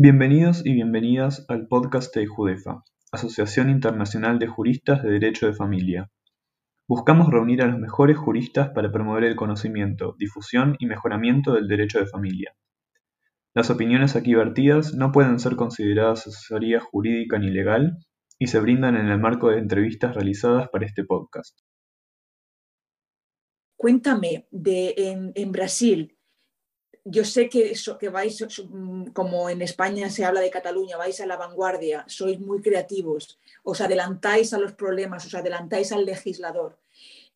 Bienvenidos 0.00 0.64
y 0.64 0.74
bienvenidas 0.74 1.44
al 1.48 1.66
podcast 1.66 2.14
de 2.14 2.24
Judefa, 2.24 2.84
Asociación 3.10 3.68
Internacional 3.68 4.38
de 4.38 4.46
Juristas 4.46 5.02
de 5.02 5.10
Derecho 5.10 5.48
de 5.48 5.54
Familia. 5.54 6.08
Buscamos 6.86 7.28
reunir 7.32 7.62
a 7.62 7.66
los 7.66 7.80
mejores 7.80 8.16
juristas 8.16 8.70
para 8.70 8.92
promover 8.92 9.24
el 9.24 9.34
conocimiento, 9.34 10.14
difusión 10.16 10.76
y 10.78 10.86
mejoramiento 10.86 11.52
del 11.52 11.66
derecho 11.66 11.98
de 11.98 12.06
familia. 12.06 12.54
Las 13.54 13.70
opiniones 13.70 14.14
aquí 14.14 14.36
vertidas 14.36 14.94
no 14.94 15.10
pueden 15.10 15.40
ser 15.40 15.56
consideradas 15.56 16.28
asesoría 16.28 16.78
jurídica 16.78 17.40
ni 17.40 17.50
legal 17.50 17.98
y 18.38 18.46
se 18.46 18.60
brindan 18.60 18.94
en 18.94 19.08
el 19.08 19.18
marco 19.18 19.48
de 19.50 19.58
entrevistas 19.58 20.14
realizadas 20.14 20.68
para 20.68 20.86
este 20.86 21.02
podcast. 21.02 21.58
Cuéntame, 23.76 24.46
de, 24.52 25.32
en, 25.34 25.50
Brasil, 25.50 26.17
yo 27.10 27.24
sé 27.24 27.48
que, 27.48 27.72
que 28.00 28.08
vais, 28.08 28.36
mm, 28.68 29.06
como 29.12 29.48
en 29.48 29.62
España 29.62 30.10
se 30.10 30.24
habla 30.24 30.40
de 30.40 30.50
Cataluña, 30.50 30.96
vais 30.96 31.20
a 31.20 31.26
la 31.26 31.36
vanguardia, 31.36 32.04
sois 32.06 32.38
muy 32.38 32.60
creativos, 32.60 33.38
os 33.62 33.80
adelantáis 33.80 34.52
a 34.52 34.58
los 34.58 34.72
problemas, 34.72 35.24
os 35.26 35.34
adelantáis 35.34 35.92
al 35.92 36.04
legislador. 36.04 36.78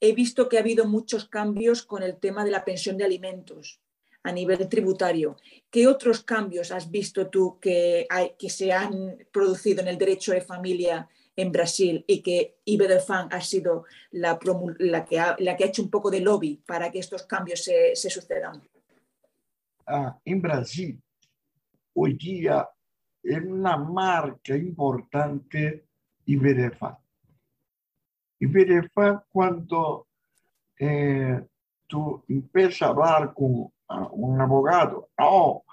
He 0.00 0.12
visto 0.12 0.48
que 0.48 0.56
ha 0.56 0.60
habido 0.60 0.84
muchos 0.84 1.24
cambios 1.26 1.82
con 1.82 2.02
el 2.02 2.16
tema 2.16 2.44
de 2.44 2.50
la 2.50 2.64
pensión 2.64 2.96
de 2.96 3.04
alimentos 3.04 3.80
a 4.24 4.32
nivel 4.32 4.68
tributario. 4.68 5.36
¿Qué 5.70 5.86
otros 5.86 6.22
cambios 6.22 6.70
has 6.70 6.90
visto 6.90 7.28
tú 7.28 7.58
que, 7.60 8.06
hay, 8.10 8.34
que 8.38 8.50
se 8.50 8.72
han 8.72 9.26
producido 9.32 9.80
en 9.80 9.88
el 9.88 9.98
derecho 9.98 10.32
de 10.32 10.42
familia 10.42 11.08
en 11.34 11.50
Brasil 11.50 12.04
y 12.06 12.20
que 12.20 12.58
Iberofan 12.66 13.28
ha 13.32 13.40
sido 13.40 13.84
la, 14.10 14.38
que 15.08 15.18
ha, 15.18 15.36
hecho 15.58 15.82
un 15.82 15.90
poco 15.90 16.10
de 16.10 16.20
lobby 16.20 16.60
para 16.66 16.90
que 16.92 16.98
estos 16.98 17.22
cambios 17.22 17.64
se 17.64 18.10
sucedan? 18.10 18.62
Ah, 19.86 20.16
Brasil, 20.24 21.02
hoy 21.94 22.14
día 22.14 22.68
es 23.22 23.42
una 23.42 23.76
marca 23.76 24.56
importante 24.56 25.86
Iberefan. 26.26 26.96
Iberefan, 28.38 29.22
cuando 29.30 30.06
eh, 30.78 31.44
tú 31.86 32.24
empiezas 32.28 32.82
a 32.82 32.86
hablar 32.88 33.34
con 33.34 33.72
un 34.12 34.40
abogado. 34.40 35.10
No, 35.18 35.64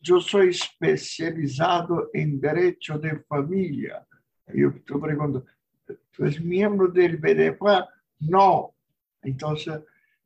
yo 0.00 0.20
soy 0.20 0.48
especializado 0.48 2.10
en 2.12 2.40
derecho 2.40 2.98
de 2.98 3.20
familia. 3.20 4.06
Yo 4.52 4.72
te 4.72 4.98
pregunto, 4.98 5.44
¿tú 6.10 6.24
eres 6.24 6.40
miembro 6.40 6.88
del 6.88 7.18
BDFA? 7.18 7.88
No. 8.20 8.74
Entonces, 9.22 9.80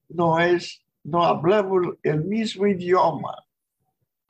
no 0.09 0.39
es, 0.41 0.83
no 1.07 1.23
hablamos 1.23 1.97
el 2.03 2.25
mismo 2.25 2.67
idioma. 2.67 3.33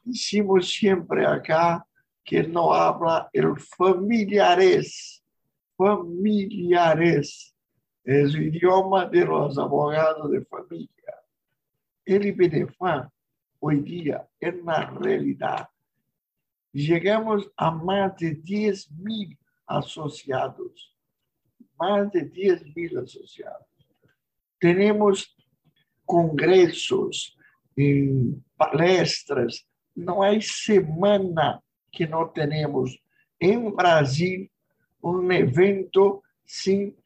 Decimos 0.04 0.68
siempre 0.68 1.24
acá 1.24 1.86
que 2.22 2.42
no 2.42 2.72
habla 2.72 3.30
el 3.32 3.56
familiares. 3.56 5.24
Familiares 5.74 7.54
es 8.04 8.34
el 8.34 8.54
idioma 8.54 9.06
de 9.06 9.24
los 9.24 9.56
abogados 9.58 10.30
de 10.30 10.44
familia. 10.44 11.14
El 12.04 12.26
IBDFAN 12.26 13.10
hoy 13.58 13.80
día 13.80 14.28
es 14.38 14.54
una 14.60 14.90
realidad. 14.90 15.68
Llegamos 16.72 17.50
a 17.56 17.70
más 17.70 18.16
de 18.18 18.32
10 18.32 18.90
mil 18.92 19.38
asociados, 19.66 20.94
más 21.78 22.12
de 22.12 22.22
10 22.22 22.76
mil 22.76 22.98
asociados. 22.98 23.66
Tenemos 24.58 25.35
congresos, 26.06 27.36
palestras, 28.56 29.68
no 29.94 30.22
hay 30.22 30.40
semana 30.40 31.60
que 31.90 32.06
no 32.06 32.30
tenemos 32.30 32.98
en 33.38 33.74
Brasil 33.74 34.50
un 35.00 35.30
evento 35.32 36.22
sin 36.44 36.96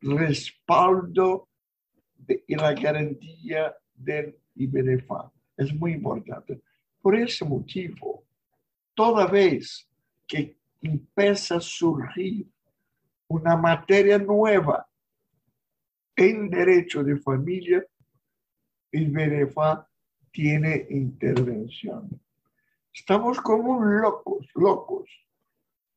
respaldo 0.00 1.48
y 2.46 2.56
la 2.56 2.72
garantía 2.72 3.74
del 3.94 4.36
y 4.54 4.66
Benefam. 4.66 5.30
Es 5.56 5.72
muy 5.74 5.92
importante. 5.92 6.60
Por 7.00 7.14
ese 7.16 7.44
motivo, 7.44 8.24
toda 8.94 9.26
vez 9.26 9.88
que 10.26 10.56
empieza 10.82 11.56
a 11.56 11.60
surgir 11.60 12.46
una 13.28 13.56
materia 13.56 14.18
nueva 14.18 14.86
en 16.14 16.48
derecho 16.48 17.02
de 17.04 17.18
familia, 17.18 17.84
el 18.96 19.10
BNFA 19.10 19.86
tiene 20.30 20.86
intervención. 20.90 22.08
Estamos 22.92 23.40
como 23.40 23.84
locos, 23.84 24.46
locos, 24.54 25.10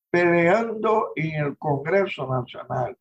peleando 0.09 1.13
en 1.15 1.45
el 1.45 1.57
Congreso 1.57 2.27
Nacional, 2.27 2.97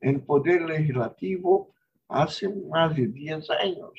en 0.00 0.16
el 0.16 0.20
Poder 0.22 0.62
Legislativo, 0.62 1.74
hace 2.08 2.48
más 2.48 2.94
de 2.94 3.08
10 3.08 3.50
años 3.50 3.92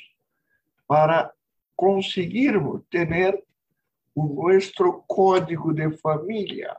para 0.86 1.34
conseguirmos 1.76 2.88
tener 2.90 3.44
nuestro 4.16 5.04
código 5.08 5.74
de 5.74 5.92
familia, 5.98 6.78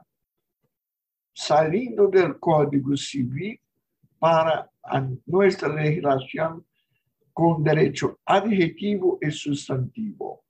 saliendo 1.32 2.06
del 2.06 2.38
código 2.38 2.96
civil 2.96 3.60
para 4.18 4.70
nuestra 5.26 5.68
legislación 5.68 6.64
con 7.34 7.64
derecho 7.64 8.20
adjetivo 8.24 9.18
y 9.20 9.30
sustantivo. 9.32 10.44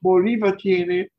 Bolivia 0.00 0.56
tiene 0.56 1.10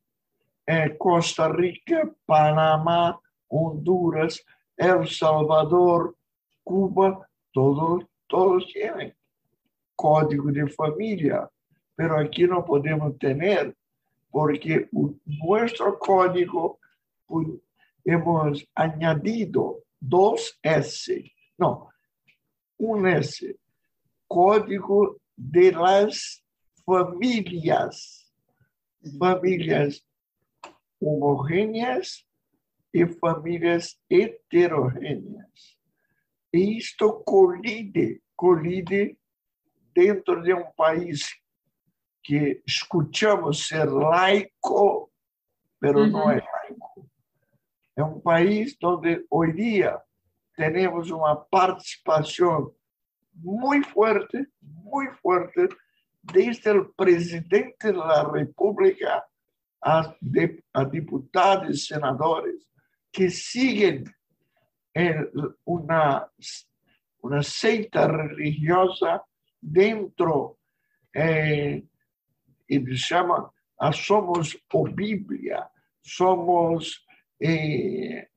eh, 0.66 0.96
Costa 0.98 1.50
Rica, 1.50 2.10
Panamá, 2.26 3.20
Honduras, 3.50 4.44
El 4.78 5.08
Salvador, 5.08 6.16
Cuba, 6.64 7.30
todos, 7.52 8.06
todos 8.28 8.66
tienen 8.72 9.14
código 9.96 10.52
de 10.52 10.68
familia, 10.68 11.50
pero 11.96 12.18
aquí 12.18 12.44
no 12.46 12.66
podemos 12.66 13.18
tener 13.20 13.76
porque 14.32 14.90
nuestro 15.26 16.00
código 16.00 16.80
hemos 18.04 18.66
añadido 18.74 19.84
dos 20.00 20.58
S, 20.62 21.32
no, 21.58 21.90
un 22.78 23.08
S, 23.08 23.56
código 24.34 25.18
de 25.38 25.72
las 25.72 26.44
familias, 26.84 28.34
familias 29.20 30.04
homogéneas 31.00 32.26
y 32.92 33.06
familias 33.06 34.02
heterogéneas. 34.10 35.78
Y 36.52 36.78
esto 36.78 37.24
colide, 37.24 38.22
colide 38.36 39.18
dentro 39.94 40.42
de 40.42 40.54
um 40.56 40.72
país 40.76 41.30
que 42.24 42.64
escutamos 42.66 43.68
ser 43.68 43.92
laico, 43.92 45.12
pero 45.80 46.00
uhum. 46.00 46.12
não 46.12 46.32
é 46.32 46.42
laico. 46.42 47.10
É 47.96 48.04
um 48.04 48.20
país 48.20 48.76
onde 48.84 49.24
hoje 49.30 49.54
dia 49.54 50.02
temos 50.56 51.12
uma 51.12 51.36
participação 51.36 52.74
muito 53.36 53.90
forte, 53.90 54.48
muito 54.62 55.16
forte, 55.22 55.68
desde 56.24 56.70
o 56.72 56.94
presidente 56.94 57.92
da 57.92 58.32
República 58.32 59.24
a, 59.82 60.16
de, 60.22 60.64
a 60.74 60.84
deputados 60.84 61.82
e 61.82 61.88
senadores 61.88 62.64
que 63.12 63.30
seguem 63.30 64.04
uma, 65.66 66.30
uma 67.22 67.44
seita 67.44 68.06
religiosa 68.08 69.22
dentro, 69.62 70.58
eh, 71.16 71.82
ele 72.70 72.96
chama, 72.96 73.52
a 73.80 73.92
somos 73.92 74.58
o 74.74 74.88
Bíblia, 74.88 75.68
somos 76.02 77.06
eh, 77.42 78.28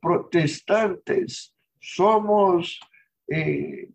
protestantes, 0.00 1.52
somos, 1.80 2.78
eh, 3.30 3.88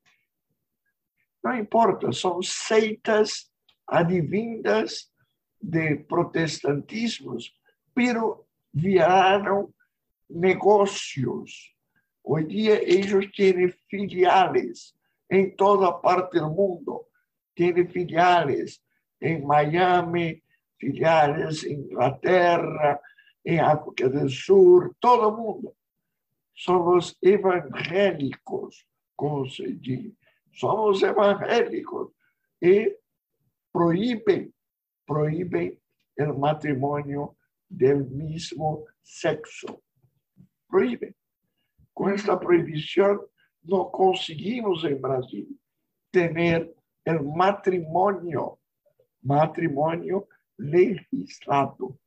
não 1.44 1.58
importa, 1.58 2.12
são 2.12 2.42
seitas 2.42 3.50
advindas 3.88 5.10
de 5.62 5.96
protestantismos, 5.96 7.54
pero 7.94 8.46
viraram 8.74 9.74
negócios. 10.30 11.74
Hoje 12.24 12.48
dia 12.48 12.84
eles 12.84 13.32
têm 13.32 13.70
filiales 13.90 14.94
em 15.30 15.50
toda 15.56 15.92
parte 15.92 16.40
do 16.40 16.50
mundo. 16.50 17.06
Tem 17.56 17.88
filiales 17.88 18.80
em 19.22 19.42
Miami, 19.42 20.44
filiales 20.80 21.64
em 21.64 21.74
Inglaterra, 21.74 23.00
em 23.46 23.60
África 23.60 24.10
do 24.10 24.30
Sul, 24.30 24.96
todo 25.00 25.36
mundo. 25.36 25.74
Somos 26.56 27.18
evangélicos, 27.22 28.86
diz. 29.80 30.14
Somos 30.54 31.02
evangélicos 31.04 32.12
e 32.62 32.98
proíbem, 33.72 34.54
proíbem 35.06 35.80
o 36.20 36.38
matrimônio 36.38 37.36
del 37.70 38.06
mismo 38.10 38.86
sexo. 39.02 39.82
Prohíbe. 40.68 41.16
Con 41.94 42.14
esta 42.14 42.40
prohibición 42.40 43.22
no 43.64 43.92
conseguimos 43.92 44.84
en 44.84 45.02
Brasil 45.02 45.60
tener 46.12 46.74
el 47.06 47.24
matrimonio, 47.24 48.60
matrimonio 49.22 50.28
legislado. 50.58 51.98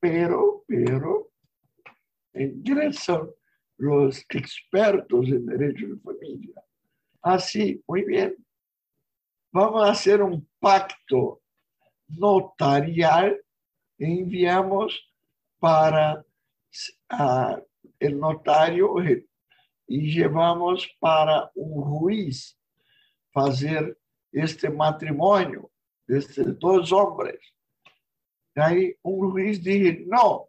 Pero, 0.00 0.64
pero, 0.66 1.30
ingresan 2.34 3.28
los 3.82 4.24
expertos 4.28 5.26
en 5.26 5.44
derecho 5.44 5.88
de 5.88 5.96
familia. 5.96 6.62
Así, 7.20 7.82
muy 7.88 8.04
bien. 8.04 8.36
Vamos 9.50 9.82
a 9.84 9.90
hacer 9.90 10.22
un 10.22 10.48
pacto 10.60 11.42
notarial 12.06 13.36
e 13.98 14.06
enviamos 14.06 15.12
para 15.58 16.24
el 17.98 18.20
notario 18.20 18.94
y 19.88 20.12
llevamos 20.12 20.88
para 21.00 21.50
un 21.56 21.82
juez 21.82 22.56
hacer 23.34 23.98
este 24.30 24.70
matrimonio 24.70 25.68
de 26.06 26.18
estos 26.18 26.56
dos 26.60 26.92
hombres. 26.92 27.40
Ahí 28.54 28.94
un 29.02 29.32
juez 29.32 29.60
dijo, 29.60 30.04
no, 30.06 30.48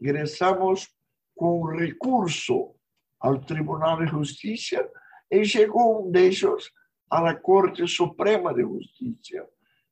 ingresamos 0.00 0.93
con 1.34 1.76
recurso 1.76 2.74
al 3.20 3.44
Tribunal 3.44 4.00
de 4.00 4.10
Justicia 4.10 4.88
y 5.28 5.44
llegó 5.44 6.04
de 6.06 6.26
ellos 6.26 6.72
a 7.10 7.22
la 7.22 7.40
Corte 7.40 7.86
Suprema 7.86 8.52
de 8.52 8.64
Justicia. 8.64 9.46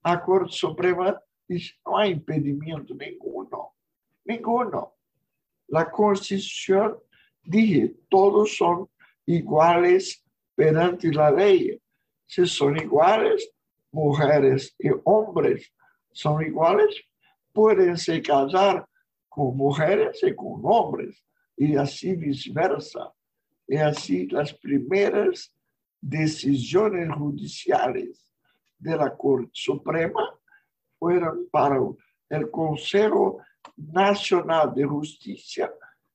La 0.04 0.22
Corte 0.22 0.52
Suprema 0.52 1.20
dice, 1.46 1.74
no 1.86 1.98
hay 1.98 2.12
impedimento 2.12 2.94
ninguno, 2.94 3.74
ninguno. 4.24 4.94
La 5.68 5.90
Constitución 5.90 6.98
dice, 7.42 7.94
todos 8.08 8.56
son 8.56 8.88
iguales 9.26 10.24
perante 10.54 11.12
la 11.12 11.30
ley. 11.30 11.80
Si 12.26 12.46
son 12.46 12.76
iguales, 12.76 13.50
mujeres 13.90 14.74
y 14.78 14.88
hombres 15.04 15.72
son 16.12 16.42
iguales, 16.42 17.02
pueden 17.52 17.96
se 17.96 18.20
casar 18.22 18.86
con 19.28 19.56
mujeres 19.56 20.20
y 20.22 20.34
con 20.34 20.60
hombres, 20.64 21.24
y 21.56 21.76
así 21.76 22.14
viceversa. 22.14 23.12
Y 23.66 23.76
así 23.76 24.26
las 24.28 24.52
primeras 24.54 25.54
decisiones 26.00 27.10
judiciales 27.14 28.32
de 28.78 28.96
la 28.96 29.16
Corte 29.16 29.50
Suprema 29.52 30.38
fueron 30.98 31.48
para 31.50 31.78
el 32.28 32.50
Consejo 32.50 33.38
Nacional 33.76 34.74
de 34.74 34.84
Justicia 34.84 35.72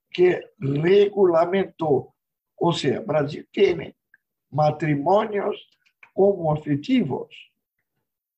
que 0.09 0.51
regulamentó, 0.57 2.15
o 2.55 2.73
sea, 2.73 3.01
Brasil 3.01 3.47
tiene 3.51 3.97
matrimonios 4.49 5.69
homoafetivos, 6.13 7.27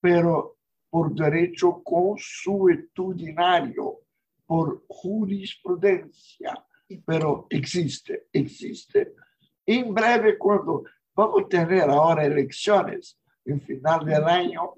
pero 0.01 0.57
por 0.89 1.13
derecho 1.13 1.83
consuetudinario, 1.83 3.99
por 4.45 4.83
jurisprudencia, 4.87 6.65
pero 6.97 7.47
existe, 7.49 8.27
existe. 8.33 9.13
En 9.65 9.93
breve, 9.93 10.37
cuando 10.37 10.83
vamos 11.15 11.43
a 11.43 11.47
tener 11.47 11.89
ahora 11.89 12.25
elecciones, 12.25 13.19
en 13.45 13.61
final 13.61 14.05
del 14.05 14.23
año, 14.25 14.73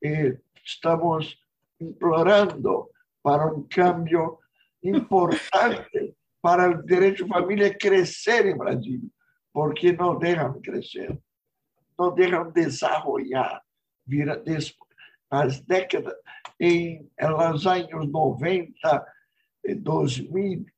eh, 0.00 0.40
estamos 0.64 1.38
implorando 1.78 2.90
para 3.20 3.46
un 3.46 3.66
cambio 3.68 4.40
importante 4.82 6.16
para 6.40 6.66
el 6.66 6.84
derecho 6.84 7.24
a 7.26 7.40
familia 7.40 7.76
crecer 7.78 8.46
en 8.46 8.58
Brasil, 8.58 9.12
porque 9.52 9.92
no 9.92 10.18
dejan 10.18 10.60
crecer, 10.60 11.18
no 11.96 12.10
dejan 12.10 12.52
desarrollar. 12.52 13.62
Las 15.30 15.64
décadas, 15.66 16.14
en, 16.58 17.10
en 17.16 17.30
los 17.30 17.66
años 17.66 18.08
90, 18.08 19.06
2000, 19.62 20.72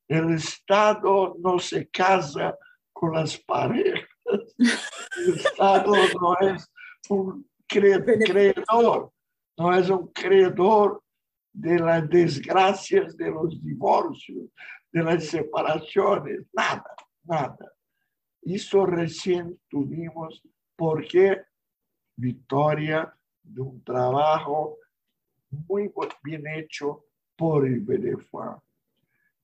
El 0.08 0.36
Estado 0.36 1.36
no 1.40 1.58
se 1.58 1.88
casa 1.88 2.56
con 3.04 3.12
las 3.12 3.38
parejas. 3.40 4.08
El 5.18 5.34
Estado 5.36 5.94
no 6.22 6.38
es 6.40 6.70
un 7.10 7.46
creador, 7.68 9.12
no 9.58 9.76
es 9.76 9.90
un 9.90 10.08
creador 10.08 11.04
de 11.52 11.80
las 11.80 12.10
desgracias 12.10 13.18
de 13.18 13.30
los 13.30 13.62
divorcios, 13.62 14.48
de 14.90 15.04
las 15.04 15.26
separaciones, 15.26 16.48
nada, 16.54 16.96
nada. 17.26 17.74
Eso 18.42 18.86
recién 18.86 19.60
tuvimos 19.70 20.42
porque 20.78 21.42
victoria 22.16 23.14
de 23.42 23.62
un 23.62 23.84
trabajo 23.84 24.78
muy 25.50 25.92
bien 26.24 26.48
hecho 26.48 27.04
por 27.36 27.68
el 27.68 27.82
BDFA. 27.82 28.64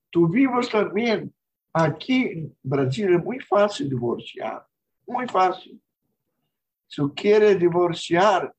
Tuvimos 0.08 0.70
también 0.70 1.34
aquí 1.72 2.22
en 2.22 2.56
Brasil 2.62 3.14
es 3.14 3.24
muy 3.24 3.40
fácil 3.40 3.88
divorciar, 3.88 4.66
muy 5.06 5.26
fácil. 5.28 5.80
Si 6.86 7.02
quiere 7.14 7.54
divorciar, 7.54 8.52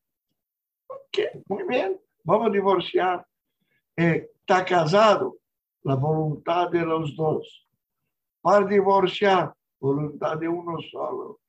ok, 0.88 1.44
muy 1.48 1.64
bien, 1.68 2.00
vamos 2.24 2.48
a 2.48 2.52
divorciar 2.52 3.26
está 3.96 4.66
casado, 4.66 5.38
la 5.84 5.96
voluntad 5.96 6.70
de 6.70 6.82
los 6.82 7.16
dos. 7.16 7.68
Para 8.42 8.66
divorciar, 8.66 9.54
voluntad 9.80 10.38
de 10.38 10.48
uno 10.48 10.78
solo. 10.92 11.40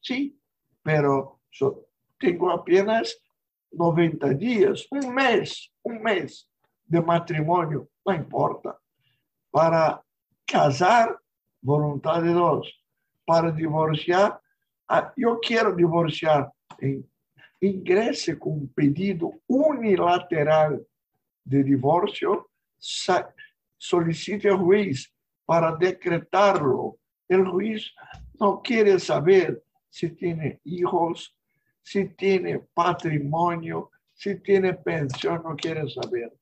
Sí, 0.00 0.38
pero 0.82 1.40
tengo 2.18 2.50
apenas 2.50 3.18
90 3.72 4.28
días, 4.34 4.86
un 4.90 5.14
mes, 5.14 5.72
un 5.82 6.02
mes 6.02 6.48
de 6.84 7.00
matrimonio, 7.02 7.88
no 8.04 8.14
importa. 8.14 8.78
Para 9.50 10.02
casar, 10.48 11.20
voluntad 11.60 12.22
de 12.22 12.32
dos. 12.32 12.66
Para 13.26 13.52
divorciar, 13.52 14.40
ah, 14.88 15.12
yo 15.16 15.38
quiero 15.40 15.74
divorciar. 15.76 16.50
Ingrese 17.60 18.38
con 18.38 18.52
un 18.52 18.68
pedido 18.72 19.32
unilateral 19.46 20.84
de 21.44 21.62
divórcio, 21.62 22.48
solicite 23.76 24.48
ao 24.48 24.58
juiz 24.58 25.12
para 25.44 25.76
decretarlo. 25.76 26.98
El 27.28 27.46
juez 27.46 27.92
no 28.40 28.62
quiere 28.62 28.98
saber 28.98 29.62
si 29.90 30.10
tiene 30.10 30.60
hijos, 30.64 31.36
si 31.82 32.08
tiene 32.14 32.60
patrimonio, 32.72 33.90
si 34.14 34.40
tiene 34.40 34.74
pensión, 34.74 35.42
no 35.44 35.54
quiere 35.56 35.88
saber. 35.88 36.32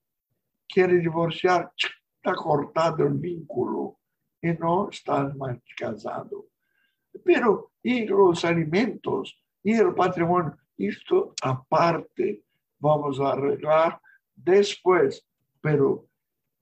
Quiere 0.68 0.98
divorciar, 0.98 1.72
está 2.26 2.34
cortado 2.34 3.06
el 3.06 3.14
vínculo 3.14 4.00
y 4.42 4.48
no 4.48 4.90
está 4.90 5.32
más 5.36 5.58
casado. 5.76 6.46
Pero, 7.24 7.70
y 7.82 8.04
los 8.04 8.44
alimentos, 8.44 9.40
y 9.62 9.74
el 9.74 9.94
patrimonio, 9.94 10.56
esto 10.76 11.34
aparte 11.40 12.42
vamos 12.80 13.20
a 13.20 13.32
arreglar 13.32 14.00
después, 14.34 15.24
pero 15.60 16.06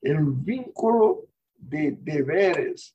el 0.02 0.23
vínculo 0.23 1.28
de 1.56 1.97
deberes, 1.99 2.92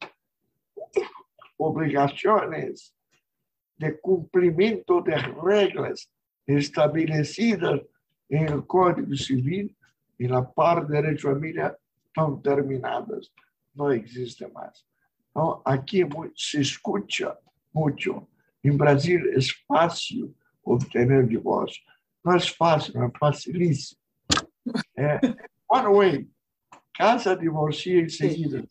obligaciones, 1.58 2.96
de 3.78 4.00
cumplimiento 4.00 5.02
de 5.02 5.16
reglas 5.16 6.12
establecidas 6.46 7.82
en 8.30 8.48
el 8.48 8.66
Código 8.68 9.16
Civil 9.16 9.76
y 10.20 10.28
la 10.28 10.48
parte 10.52 10.94
de 10.94 11.02
derecho 11.02 11.30
a 11.30 11.34
familia 11.34 11.78
están 12.20 12.42
terminadas, 12.42 13.32
no 13.74 13.92
existe 13.92 14.48
más. 14.48 14.86
aquí 15.66 16.04
se 16.36 16.62
escucha 16.62 17.38
mucho. 17.72 18.28
En 18.62 18.78
Brasil 18.78 19.22
es 19.36 19.54
fácil 19.66 20.36
obtener 20.64 21.28
divorcio. 21.28 21.84
No 22.24 22.36
es 22.36 22.56
fácil, 22.56 22.96
no 22.96 23.08
es 23.08 23.14
facilísimo. 23.18 24.02
Eh, 24.96 25.20
one 25.68 25.88
way, 25.88 26.32
casa 26.94 27.36
divorcia 27.36 28.00
enseguida. 28.00 28.62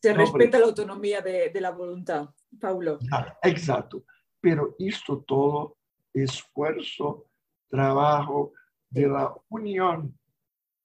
Se 0.00 0.12
respeta 0.12 0.58
la 0.58 0.66
autonomía 0.66 1.20
de, 1.20 1.50
de 1.50 1.60
la 1.60 1.70
voluntad, 1.70 2.28
Paulo. 2.60 2.98
Ah, 3.10 3.36
exacto. 3.42 4.04
Pero 4.40 4.76
esto 4.78 5.24
todo, 5.26 5.78
esfuerzo, 6.12 7.26
trabajo 7.68 8.52
de 8.88 9.08
la 9.08 9.34
unión 9.48 10.16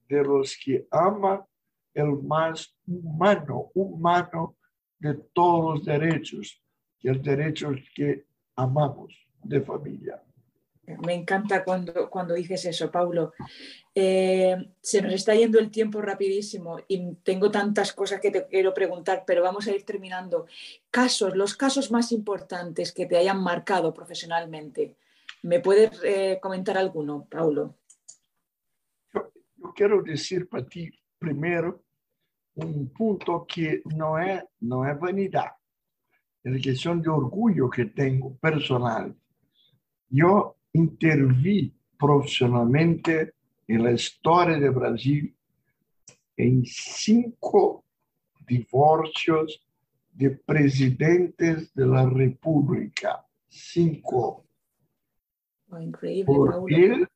de 0.07 0.23
los 0.23 0.57
que 0.57 0.87
aman 0.89 1.43
el 1.99 2.21
más 2.23 2.75
humano, 2.87 3.71
humano 3.73 4.57
de 4.97 5.13
todos 5.33 5.79
los 5.79 5.85
derechos, 5.85 6.61
el 7.01 7.21
derecho 7.21 7.71
que 7.95 8.25
amamos 8.55 9.13
de 9.43 9.61
familia. 9.61 10.21
Me 11.05 11.13
encanta 11.13 11.63
cuando, 11.63 12.09
cuando 12.09 12.33
dices 12.33 12.65
eso, 12.65 12.89
Paulo. 12.89 13.33
Eh, 13.93 14.55
se 14.81 15.01
nos 15.01 15.13
está 15.13 15.35
yendo 15.35 15.59
el 15.59 15.69
tiempo 15.69 16.01
rapidísimo 16.01 16.79
y 16.87 17.13
tengo 17.23 17.51
tantas 17.51 17.93
cosas 17.93 18.19
que 18.19 18.31
te 18.31 18.47
quiero 18.47 18.73
preguntar, 18.73 19.23
pero 19.25 19.43
vamos 19.43 19.67
a 19.67 19.71
ir 19.71 19.85
terminando. 19.85 20.47
Casos, 20.89 21.35
los 21.35 21.55
casos 21.55 21.91
más 21.91 22.11
importantes 22.11 22.91
que 22.91 23.05
te 23.05 23.17
hayan 23.17 23.41
marcado 23.41 23.93
profesionalmente. 23.93 24.95
¿Me 25.43 25.59
puedes 25.59 26.01
eh, 26.03 26.39
comentar 26.41 26.77
alguno, 26.77 27.27
Paulo? 27.29 27.75
Yo, 29.13 29.31
yo, 29.57 29.73
quiero 29.75 30.01
decir 30.01 30.49
para 30.49 30.65
ti 30.65 30.89
primero 31.19 31.83
un 32.55 32.89
punto 32.89 33.45
que 33.47 33.81
no 33.95 34.19
es, 34.19 34.43
no 34.61 34.85
es 34.89 34.99
vanidad, 34.99 35.51
es 36.43 36.63
cuestión 36.63 37.01
de 37.01 37.09
orgullo 37.09 37.69
que 37.69 37.85
tengo 37.85 38.35
personal. 38.37 39.15
Yo 40.09 40.55
intervi 40.73 41.73
profissionalmente 41.97 43.33
na 43.67 43.91
história 43.91 44.59
de 44.59 44.71
Brasil 44.71 45.35
em 46.37 46.63
cinco 46.65 47.83
divórcios 48.47 49.61
de 50.11 50.31
presidentes 50.31 51.71
da 51.75 52.09
República. 52.09 53.23
Cinco. 53.49 54.45
por 56.25 56.71
ele, 56.71 57.07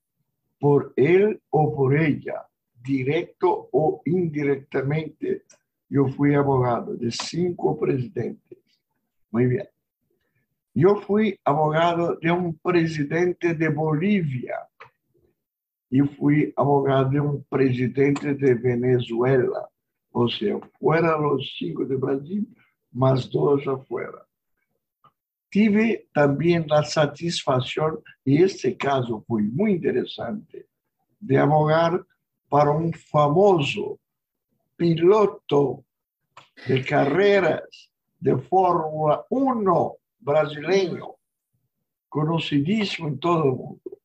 por 0.59 0.93
ele 0.95 1.41
ou 1.49 1.75
por 1.75 1.95
ela, 1.95 2.45
direto 2.83 3.69
ou 3.71 4.01
indiretamente, 4.05 5.43
eu 5.89 6.09
fui 6.09 6.35
abogado 6.35 6.97
de 6.97 7.11
cinco 7.11 7.75
presidentes. 7.75 8.57
Muito 9.31 9.49
bem. 9.49 9.67
Yo 10.75 11.01
fui 11.01 11.39
abogado 11.45 12.17
de 12.19 12.31
un 12.31 12.53
presidente 12.53 13.53
de 13.53 13.69
Bolivia 13.69 14.57
y 15.89 16.01
fui 16.01 16.51
abogado 16.57 17.11
de 17.11 17.19
un 17.19 17.43
presidente 17.43 18.33
de 18.33 18.55
Venezuela. 18.55 19.69
O 20.11 20.27
sea, 20.27 20.59
fuera 20.79 21.17
los 21.17 21.55
cinco 21.57 21.85
de 21.85 21.95
Brasil, 21.95 22.47
más 22.91 23.29
dos 23.29 23.67
afuera. 23.67 24.25
Tive 25.49 26.07
también 26.11 26.65
la 26.67 26.83
satisfacción, 26.83 27.99
y 28.25 28.41
este 28.41 28.75
caso 28.75 29.23
fue 29.27 29.43
muy 29.43 29.73
interesante, 29.73 30.67
de 31.19 31.37
abogar 31.37 32.03
para 32.53 32.69
un 32.69 32.93
famoso 32.93 33.99
piloto 34.75 35.83
de 36.67 36.85
carreras 36.85 37.89
de 38.19 38.37
Fórmula 38.37 39.25
1 39.31 39.95
brasileño, 40.19 41.15
conocidísimo 42.07 43.07
en 43.07 43.17
todo 43.17 43.43
el 43.45 43.51
mundo. 43.53 43.99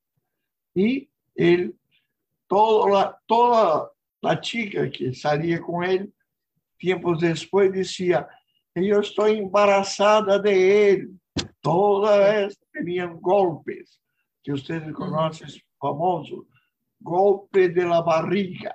Y 0.75 1.11
él, 1.35 1.79
toda 2.47 2.91
la, 2.91 3.21
toda 3.27 3.93
la 4.23 4.41
chica 4.41 4.91
que 4.91 5.13
salía 5.13 5.61
con 5.61 5.85
él, 5.85 6.15
tiempos 6.79 7.21
después 7.21 7.71
decía, 7.71 8.27
yo 8.75 9.01
estoy 9.01 9.41
embarazada 9.41 10.39
de 10.39 10.93
él. 10.93 11.21
Todas 11.61 12.59
tenían 12.73 13.21
golpes, 13.21 14.01
que 14.43 14.53
ustedes 14.53 14.91
conocen, 14.95 15.51
famoso, 15.79 16.47
golpe 17.01 17.69
de 17.69 17.85
la 17.85 18.01
barriga. 18.01 18.75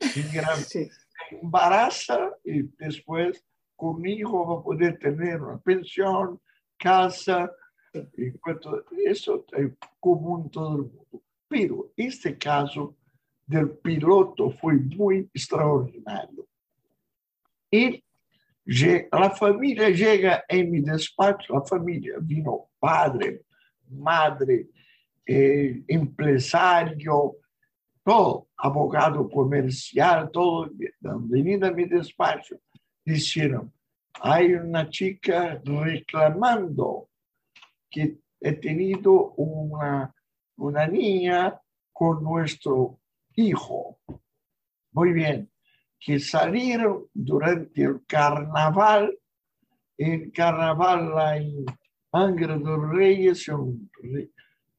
Sí. 0.00 0.88
Embaraza 1.30 2.32
y 2.44 2.62
después 2.78 3.44
con 3.76 4.04
hijo 4.06 4.46
va 4.46 4.60
a 4.60 4.62
poder 4.62 4.98
tener 4.98 5.40
una 5.40 5.58
pensión, 5.58 6.40
casa, 6.78 7.50
enquanto 8.18 8.84
isso 9.06 9.44
é 9.54 9.70
comum 10.00 10.44
em 10.44 10.48
todo 10.48 10.82
o 10.82 10.88
mundo. 10.88 11.22
Pero 11.48 11.92
este 11.96 12.32
caso 12.32 12.96
del 13.46 13.68
piloto 13.76 14.50
foi 14.50 14.78
muito 14.78 15.30
extraordinário. 15.34 16.46
E 17.72 18.02
a 19.10 19.30
família 19.30 19.94
chega 19.94 20.44
em 20.48 20.70
meu 20.70 20.82
despacho, 20.82 21.54
a 21.56 21.66
família 21.66 22.20
vino 22.20 22.68
padre, 22.80 23.44
madre, 23.88 24.68
eh, 25.28 25.82
empresário, 25.88 27.34
todo, 28.04 28.48
abogado 28.56 29.28
comercial, 29.28 30.30
todo, 30.30 30.70
venido 31.28 31.66
a 31.66 31.70
meu 31.70 31.88
despacho, 31.88 32.58
disseram, 33.06 33.70
hay 34.20 34.54
una 34.54 34.88
chica 34.88 35.60
reclamando 35.64 37.08
que 37.90 38.18
he 38.40 38.52
tenido 38.52 39.32
una, 39.36 40.14
una 40.56 40.86
niña 40.86 41.60
con 41.92 42.22
nuestro 42.22 42.98
hijo. 43.36 43.98
Muy 44.92 45.12
bien, 45.12 45.50
que 45.98 46.18
salieron 46.18 47.06
durante 47.14 47.82
el 47.82 48.04
carnaval, 48.06 49.16
el 49.96 50.32
carnaval 50.32 51.36
en 51.36 51.64
Angra 52.12 52.58
dos 52.58 52.90
Reyes, 52.90 53.40
es 53.42 53.48
un, 53.48 53.90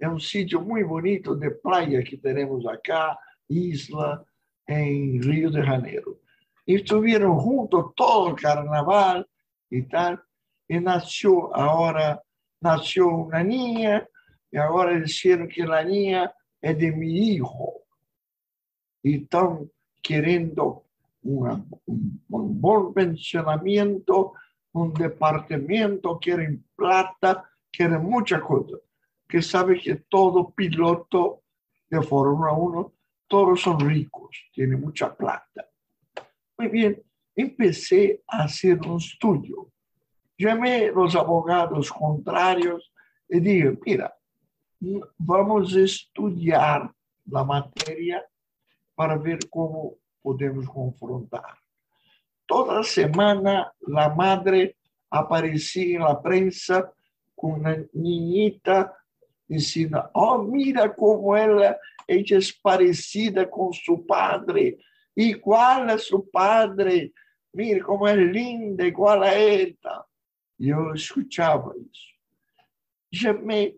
es 0.03 0.10
un 0.10 0.19
sitio 0.19 0.60
muy 0.60 0.83
bonito 0.83 1.33
de 1.33 1.51
playa 1.51 2.03
que 2.03 2.17
tenemos 2.17 2.65
acá, 2.67 3.17
isla, 3.48 4.22
en 4.67 5.22
Río 5.24 5.50
de 5.50 5.63
Janeiro. 5.63 6.19
Y 6.65 6.75
estuvieron 6.75 7.38
juntos 7.38 7.93
todo 7.95 8.29
el 8.29 8.36
carnaval 8.36 9.25
y 9.69 9.83
tal. 9.83 10.22
Y 10.67 10.77
nació, 10.79 11.55
ahora 11.55 12.22
nació 12.60 13.07
una 13.07 13.43
niña 13.43 14.05
y 14.51 14.57
ahora 14.57 15.00
dijeron 15.00 15.48
que 15.48 15.63
la 15.63 15.86
niña 15.86 16.33
es 16.62 16.77
de 16.77 16.91
mi 16.91 17.36
hijo. 17.36 17.86
Y 19.03 19.24
están 19.24 19.72
queriendo 20.01 20.83
un, 21.22 21.65
buen 22.27 22.93
pensionamiento, 22.93 24.33
un 24.74 24.93
departamento, 24.93 26.19
quieren 26.19 26.65
plata, 26.75 27.50
quieren 27.72 28.03
muchas 28.03 28.41
cosas. 28.41 28.81
Que 29.27 29.42
sabe 29.42 29.80
que 29.80 29.96
todo 29.96 30.51
piloto 30.51 31.44
de 31.89 32.01
Fórmula 32.01 32.53
1, 32.53 32.94
todos 33.27 33.62
son 33.62 33.80
ricos, 33.80 34.38
tienen 34.51 34.82
mucha 34.82 35.15
plata. 35.15 35.70
Muy 36.58 36.68
bien, 36.68 37.03
empecé 37.36 38.24
a 38.27 38.44
hacer 38.44 38.80
un 38.82 38.98
estudio. 38.98 39.72
Llamé 40.38 40.88
a 40.88 40.92
los 40.92 41.15
abogados 41.15 41.92
contrarios 41.92 42.92
y 43.30 43.39
dije, 43.39 43.77
mira, 43.86 44.13
vamos 45.18 45.75
a 45.75 45.82
estudiar 45.82 46.92
la 47.25 47.44
materia 47.44 48.24
para 48.96 49.18
ver 49.18 49.39
cómo 49.50 49.96
podemos 50.22 50.68
confrontar. 50.70 51.58
toda 52.46 52.84
semana 52.84 53.74
la 53.88 54.10
madre 54.10 54.77
aparecía 55.10 55.98
en 55.98 56.03
la 56.03 56.22
prensa 56.22 56.94
con 57.36 57.53
una 57.53 57.77
niñita 57.94 58.94
diciendo, 59.53 60.10
oh, 60.13 60.43
mira 60.43 60.93
cómo 60.93 61.36
ella, 61.38 61.77
ella 62.07 62.38
es 62.38 62.53
parecida 62.53 63.50
con 63.50 63.74
su 63.74 64.05
padre, 64.05 64.77
igual 65.15 65.89
a 65.89 65.98
su 65.98 66.29
padre, 66.29 67.13
mira 67.53 67.83
cómo 67.86 68.07
es 68.07 68.17
linda, 68.17 68.86
igual 68.86 69.24
a 69.24 69.36
ella. 69.36 70.05
Yo 70.57 70.93
escuchaba 70.93 71.74
eso. 71.74 72.10
Llamé, 73.12 73.75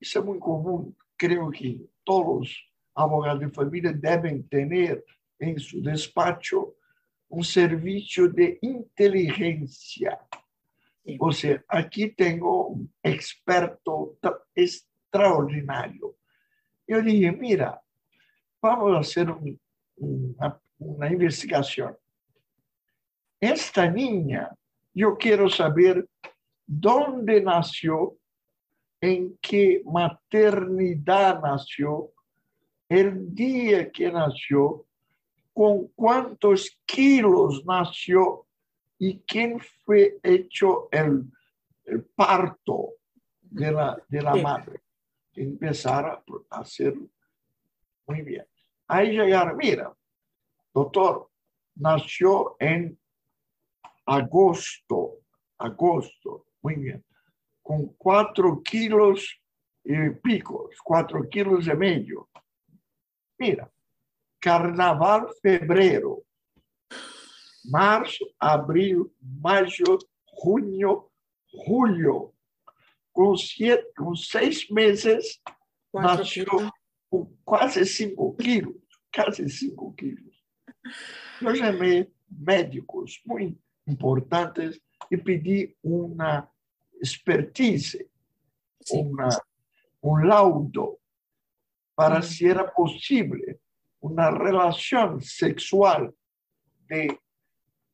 eso 0.00 0.18
es 0.18 0.24
muy 0.24 0.38
común, 0.38 0.96
creo 1.16 1.50
que 1.50 1.78
todos 2.04 2.40
los 2.40 2.70
abogados 2.94 3.40
de 3.40 3.50
familia 3.50 3.92
deben 3.92 4.48
tener 4.48 5.04
en 5.38 5.58
su 5.58 5.82
despacho 5.82 6.74
un 7.28 7.44
servicio 7.44 8.28
de 8.28 8.58
inteligencia. 8.62 10.18
O 11.18 11.32
sea, 11.32 11.64
aquí 11.68 12.10
tengo 12.10 12.68
un 12.68 12.92
experto 13.02 14.18
extraordinario. 14.54 16.16
Yo 16.86 17.02
dije, 17.02 17.32
mira, 17.32 17.80
vamos 18.60 18.96
a 18.96 19.00
hacer 19.00 19.30
un, 19.30 19.58
una, 19.96 20.60
una 20.78 21.10
investigación. 21.10 21.96
Esta 23.40 23.90
niña, 23.90 24.50
yo 24.92 25.16
quiero 25.16 25.48
saber 25.48 26.06
dónde 26.66 27.42
nació, 27.42 28.16
en 29.00 29.38
qué 29.40 29.82
maternidad 29.86 31.40
nació, 31.40 32.10
el 32.88 33.34
día 33.34 33.90
que 33.90 34.12
nació, 34.12 34.84
con 35.54 35.88
cuántos 35.94 36.78
kilos 36.84 37.64
nació 37.64 38.46
y 39.00 39.20
quién 39.20 39.58
fue 39.58 40.18
hecho 40.22 40.88
el, 40.92 41.24
el 41.86 42.04
parto 42.04 42.96
de 43.40 43.72
la, 43.72 43.98
de 44.06 44.22
la 44.22 44.34
madre. 44.36 44.82
Empezar 45.34 46.22
a 46.50 46.60
hacer 46.60 46.94
muy 48.06 48.20
bien. 48.20 48.44
Ahí 48.86 49.12
llegaron, 49.16 49.56
mira, 49.56 49.96
doctor, 50.74 51.30
nació 51.76 52.56
en 52.58 52.98
agosto, 54.04 55.20
agosto, 55.56 56.44
muy 56.60 56.74
bien, 56.74 57.02
con 57.62 57.94
cuatro 57.94 58.60
kilos 58.62 59.40
y 59.82 60.10
picos, 60.10 60.76
cuatro 60.84 61.26
kilos 61.26 61.66
y 61.66 61.74
medio. 61.74 62.28
Mira, 63.38 63.70
carnaval, 64.38 65.28
febrero, 65.40 66.18
marzo, 67.64 68.24
abril, 68.38 69.12
mayo, 69.20 69.68
junio, 70.42 71.10
julio. 71.66 72.32
Com, 73.12 73.36
siete, 73.36 73.92
com 73.96 74.14
seis 74.14 74.68
meses, 74.70 75.40
quilos. 76.32 76.70
com 77.10 77.26
quase 77.44 77.84
cinco 77.84 78.34
quilos, 78.36 78.76
quase 79.12 79.48
cinco 79.50 79.92
quilos. 79.94 80.34
Eu 81.42 81.54
chamei 81.56 82.10
médicos 82.30 83.20
muito 83.26 83.58
importantes 83.86 84.80
e 85.10 85.16
pedi 85.16 85.76
uma 85.82 86.48
expertise, 87.02 88.08
Sí. 88.82 88.96
uma, 88.96 89.28
um 90.02 90.14
laudo 90.24 90.98
para 91.94 92.22
si 92.22 92.46
era 92.46 92.64
posible 92.66 93.60
una 94.00 94.30
relación 94.30 95.20
sexual 95.20 96.14
de 96.88 97.18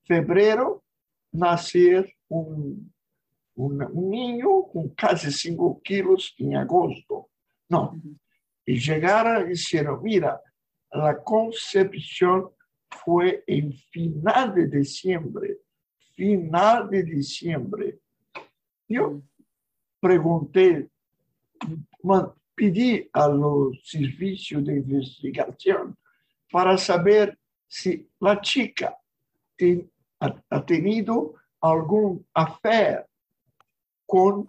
febrero 0.06 0.84
nacer 1.32 2.12
un, 2.28 2.92
un- 3.56 3.82
un 3.82 4.10
niño 4.10 4.64
con 4.72 4.90
casi 4.90 5.30
5 5.30 5.80
kilos 5.82 6.34
en 6.38 6.56
agosto. 6.56 7.28
No, 7.68 8.00
y 8.64 8.78
llegaron 8.78 9.46
y 9.46 9.50
dijeron, 9.50 10.00
mira, 10.02 10.40
la 10.92 11.22
concepción 11.22 12.50
fue 13.04 13.42
en 13.46 13.72
final 13.72 14.54
de 14.54 14.66
diciembre, 14.68 15.58
final 16.14 16.88
de 16.88 17.02
diciembre. 17.02 17.98
Yo 18.88 19.10
Mm. 19.10 19.22
pregunté, 20.00 20.88
pedí 22.54 23.08
a 23.12 23.28
los 23.28 23.78
servicios 23.84 24.64
de 24.64 24.76
investigación 24.76 25.96
para 26.50 26.78
saber 26.78 27.36
si 27.66 28.08
la 28.20 28.40
chica 28.40 28.96
ha, 30.20 30.42
ha 30.50 30.64
tenido 30.64 31.34
algún 31.60 32.26
affair 32.34 33.06
con 34.06 34.46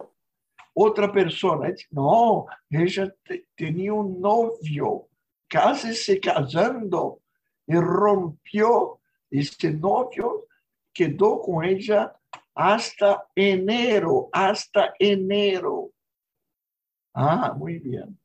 otra 0.74 1.10
persona. 1.12 1.74
No, 1.90 2.46
ella 2.70 3.12
te- 3.24 3.46
tenía 3.56 3.92
un 3.92 4.20
novio, 4.20 5.08
casi 5.48 5.94
se 5.94 6.20
casando, 6.20 7.20
y 7.66 7.74
rompió 7.74 9.00
este 9.30 9.72
novio, 9.72 10.46
quedó 10.92 11.40
con 11.42 11.64
ella 11.64 12.14
hasta 12.54 13.26
enero, 13.34 14.28
hasta 14.32 14.94
enero. 14.98 15.90
Ah, 17.14 17.54
muy 17.56 17.78
bien. 17.78 18.18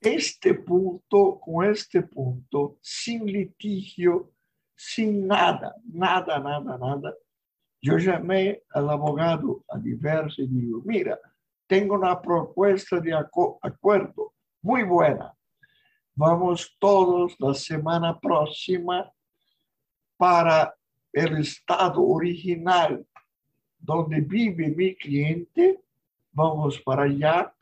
Este 0.00 0.54
punto, 0.54 1.38
con 1.38 1.64
este 1.64 2.02
punto, 2.02 2.76
sin 2.80 3.24
litigio, 3.24 4.32
sin 4.74 5.26
nada, 5.26 5.74
nada, 5.92 6.38
nada, 6.38 6.78
nada, 6.78 7.14
yo 7.80 7.98
llamé 7.98 8.62
al 8.70 8.90
abogado 8.90 9.64
a 9.68 9.78
diverso 9.78 10.42
y 10.42 10.46
digo, 10.46 10.82
mira, 10.84 11.18
tengo 11.66 11.94
una 11.94 12.20
propuesta 12.20 13.00
de 13.00 13.12
acuerdo 13.14 14.34
muy 14.60 14.84
buena. 14.84 15.34
Vamos 16.14 16.76
todos 16.78 17.34
la 17.40 17.54
semana 17.54 18.20
próxima 18.20 19.10
para 20.16 20.74
el 21.12 21.38
estado 21.38 22.02
original 22.02 23.04
donde 23.78 24.20
vive 24.20 24.68
mi 24.68 24.94
cliente. 24.94 25.80
Vamos 26.30 26.80
para 26.80 27.02
allá. 27.02 27.52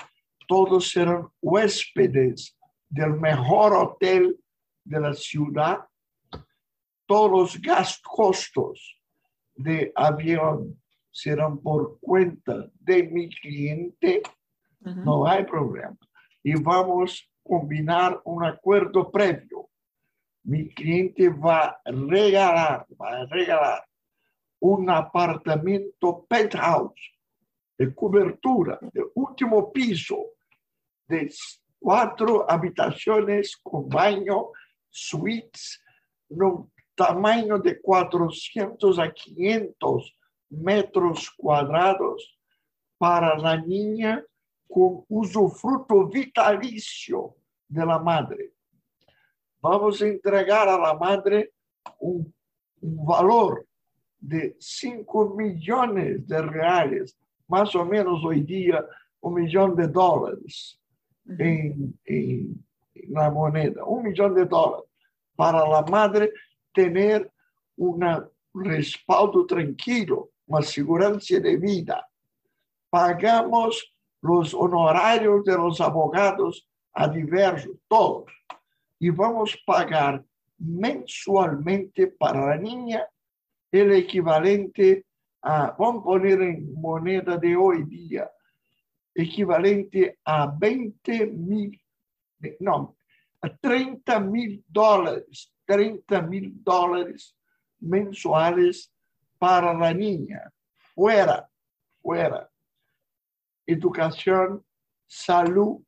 Todos 0.47 0.91
serán 0.91 1.29
huéspedes 1.41 2.57
del 2.89 3.13
mejor 3.15 3.73
hotel 3.73 4.39
de 4.85 5.01
la 5.01 5.15
ciudad. 5.15 5.79
Todos 7.11 7.29
los 7.29 7.61
gastos, 7.61 8.03
costos 8.05 9.03
de 9.57 9.91
avión 9.97 10.81
serán 11.11 11.59
por 11.59 11.99
cuenta 11.99 12.71
de 12.79 13.03
mi 13.03 13.29
cliente 13.29 14.23
Ujú. 14.81 15.01
no 15.01 15.27
hay 15.27 15.43
problema. 15.43 15.99
Y 16.41 16.55
vamos 16.55 17.29
a 17.29 17.49
combinar 17.49 18.21
un 18.25 18.45
acuerdo 18.45 19.11
previo. 19.11 19.71
Mi 20.45 20.73
cliente 20.73 21.29
va 21.31 21.81
a 21.85 21.91
regalar, 21.91 22.87
va 22.95 23.23
a 23.23 23.27
regalar 23.27 23.85
un 24.61 24.89
apartamento 24.89 26.25
penthouse 26.29 27.11
de 27.77 27.93
cobertura 27.93 28.79
del 28.93 29.07
último 29.17 29.73
piso 29.73 30.27
de 31.09 31.29
cuatro 31.77 32.49
habitaciones 32.49 33.57
con 33.57 33.89
baño, 33.89 34.51
suites, 34.89 35.83
no 36.29 36.71
tamaño 37.01 37.59
de 37.59 37.81
400 37.81 38.99
a 38.99 39.11
500 39.11 40.15
metros 40.51 41.31
cuadrados 41.31 42.39
para 42.99 43.39
la 43.39 43.57
niña 43.57 44.23
con 44.69 45.07
usufruto 45.09 46.09
vitalicio 46.09 47.37
de 47.67 47.87
la 47.87 47.99
madre. 47.99 48.53
Vamos 49.63 50.03
a 50.03 50.09
entregar 50.09 50.69
a 50.69 50.79
la 50.79 50.93
madre 50.93 51.55
un, 52.01 52.35
un 52.83 53.07
valor 53.07 53.67
de 54.19 54.57
5 54.61 55.35
millones 55.35 56.29
de 56.29 56.43
reales, 56.43 57.17
más 57.49 57.75
o 57.75 57.87
menos 57.87 58.23
hoy 58.23 58.43
día 58.43 58.85
un 59.21 59.35
millón 59.35 59.75
de 59.75 59.89
dólares 59.89 60.79
Ujú. 61.25 61.43
en, 61.43 61.99
en 62.05 62.67
la 63.09 63.31
moneda, 63.31 63.85
un 63.87 64.03
millón 64.03 64.35
de 64.35 64.45
dólares, 64.45 64.85
para 65.35 65.67
la 65.67 65.81
madre 65.81 66.31
tener 66.81 67.31
un 67.77 68.01
respaldo 68.55 69.47
tranquilo, 69.47 70.31
una 70.47 70.63
seguridad 70.63 71.21
de 71.43 71.57
vida. 71.57 72.09
Pagamos 72.89 73.93
los 74.23 74.55
honorarios 74.55 75.45
de 75.45 75.57
los 75.57 75.81
abogados 75.81 76.67
a 76.93 77.09
diversos, 77.09 77.77
todos, 77.87 78.31
y 78.99 79.11
vamos 79.11 79.55
a 79.55 79.73
pagar 79.73 80.25
mensualmente 80.59 82.09
para 82.09 82.47
la 82.47 82.57
niña 82.57 83.07
el 83.71 83.93
equivalente 83.93 85.07
a, 85.43 85.75
vamos 85.79 86.03
a 86.03 86.05
poner 86.05 86.43
en 86.43 86.75
moneda 86.75 87.37
de 87.37 87.57
hoy 87.57 87.85
día, 87.85 88.31
equivalente 89.15 90.19
a 90.25 90.47
20 90.47 91.27
mil, 91.27 91.81
no, 92.59 92.97
a 93.41 93.57
30 93.57 94.21
mil 94.21 94.65
dólares, 94.69 95.50
30 95.71 96.23
mil 96.23 96.53
dólares 96.65 97.37
mensuales 97.79 98.93
para 99.39 99.73
la 99.73 99.95
niña. 99.95 100.53
Fuera, 100.77 101.49
fuera. 102.03 102.51
Educación, 103.65 104.65
salud 105.07 105.81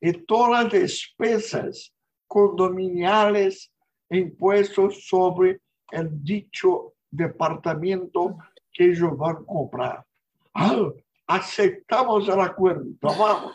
y 0.00 0.12
todas 0.24 0.64
las 0.64 0.72
despesas 0.72 1.92
condominiales 2.26 3.70
e 4.08 4.20
impuestos 4.20 5.06
sobre 5.06 5.60
el 5.90 6.24
dicho 6.24 6.94
departamento 7.10 8.38
que 8.72 8.84
ellos 8.86 9.18
van 9.18 9.36
a 9.36 9.44
comprar. 9.44 10.06
Ah, 10.54 10.88
aceptamos 11.26 12.26
el 12.26 12.40
acuerdo. 12.40 12.86
Vamos. 13.02 13.54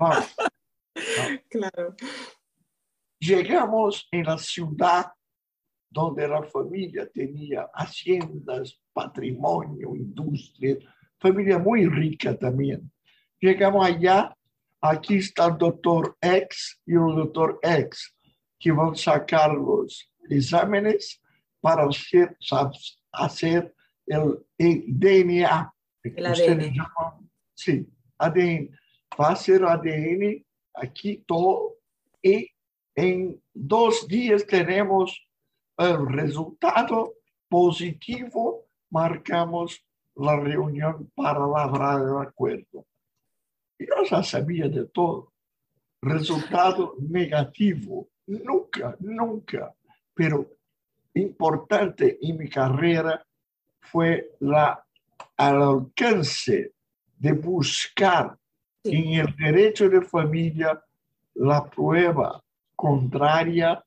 Vamos. 0.00 0.34
Claro. 1.48 1.96
Llegamos 3.22 4.08
en 4.10 4.24
la 4.24 4.36
ciudad 4.36 5.12
donde 5.88 6.26
la 6.26 6.42
familia 6.42 7.08
tenía 7.08 7.70
haciendas, 7.72 8.80
patrimonio, 8.92 9.94
industria, 9.94 10.76
familia 11.20 11.56
muy 11.56 11.86
rica 11.86 12.36
también. 12.36 12.90
Llegamos 13.38 13.86
allá, 13.86 14.36
aquí 14.80 15.18
está 15.18 15.46
el 15.46 15.56
doctor 15.56 16.16
X 16.20 16.80
y 16.84 16.94
el 16.94 17.14
doctor 17.14 17.60
X, 17.62 18.12
que 18.58 18.72
van 18.72 18.94
a 18.94 18.96
sacar 18.96 19.54
los 19.54 20.10
exámenes 20.28 21.22
para 21.60 21.84
hacer, 21.84 22.36
hacer 23.12 23.72
el, 24.04 24.44
DNA. 24.58 25.72
El 26.02 26.26
ADN. 26.26 26.74
sí, 27.54 27.86
ADN. 28.18 28.76
Va 29.20 29.28
a 29.28 29.36
ser 29.36 29.62
ADN 29.62 30.44
aquí 30.74 31.22
todo 31.24 31.76
y 32.20 32.51
en 32.94 33.40
dos 33.52 34.06
días 34.06 34.46
tenemos 34.46 35.26
el 35.78 36.06
resultado 36.08 37.14
positivo, 37.48 38.66
marcamos 38.90 39.84
la 40.16 40.38
reunión 40.38 41.10
para 41.14 41.46
labrar 41.46 42.02
el 42.02 42.26
acuerdo. 42.28 42.86
Yo 43.78 44.04
ya 44.08 44.22
sabía 44.22 44.68
de 44.68 44.84
todo. 44.86 45.32
Resultado 46.02 46.94
negativo, 46.98 48.08
nunca, 48.26 48.96
nunca. 49.00 49.74
Pero 50.14 50.46
importante 51.14 52.18
en 52.20 52.36
mi 52.36 52.48
carrera 52.48 53.24
fue 53.80 54.36
la, 54.40 54.84
al 55.36 55.62
alcance 55.62 56.72
de 57.18 57.32
buscar 57.32 58.36
en 58.84 59.20
el 59.20 59.34
derecho 59.36 59.88
de 59.88 60.02
familia 60.02 60.82
la 61.34 61.64
prueba 61.64 62.42
contraria 62.82 63.80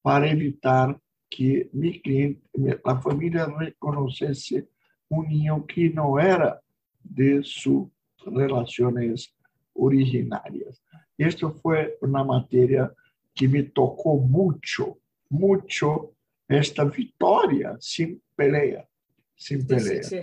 para 0.00 0.30
evitar 0.30 0.96
que 1.28 1.68
mi 1.72 2.00
cliente, 2.00 2.40
la 2.84 3.00
familia 3.00 3.46
reconociese 3.46 4.68
un 5.08 5.26
niño 5.26 5.66
que 5.66 5.90
no 5.90 6.16
era 6.20 6.60
de 7.02 7.40
sus 7.42 7.88
relaciones 8.24 9.34
originarias. 9.74 10.80
Esto 11.18 11.50
fue 11.50 11.98
una 12.00 12.22
materia 12.22 12.92
que 13.34 13.48
me 13.48 13.64
tocó 13.64 14.14
mucho, 14.18 14.98
mucho 15.28 16.12
esta 16.46 16.84
victoria 16.84 17.76
sin 17.80 18.22
pelea, 18.36 18.88
sin 19.34 19.66
pelea. 19.66 20.04
Sí, 20.04 20.22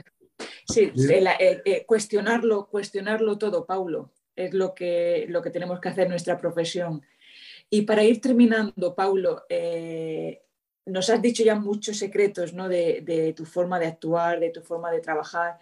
sí, 0.65 0.91
eh, 1.11 1.61
eh, 1.65 1.85
cuestionarlo, 1.85 2.69
cuestionarlo 2.69 3.37
todo, 3.37 3.65
Paulo, 3.65 4.13
es 4.37 4.53
lo 4.53 4.73
que, 4.73 5.25
lo 5.27 5.41
que 5.41 5.49
tenemos 5.49 5.81
que 5.81 5.89
hacer 5.89 6.05
en 6.05 6.11
nuestra 6.11 6.37
profesión. 6.37 7.01
Y 7.75 7.81
para 7.81 8.03
ir 8.03 8.21
terminando, 8.21 8.93
Paulo, 8.93 9.45
eh, 9.49 10.43
nos 10.85 11.09
has 11.09 11.19
dicho 11.19 11.43
ya 11.43 11.55
muchos 11.55 11.97
secretos 11.97 12.53
¿no? 12.53 12.69
de, 12.69 13.33
tu 13.35 13.45
forma 13.45 13.79
de 13.79 13.87
actuar, 13.87 14.39
de 14.39 14.51
tu 14.51 14.61
forma 14.61 14.91
de 14.91 15.01
trabajar, 15.01 15.57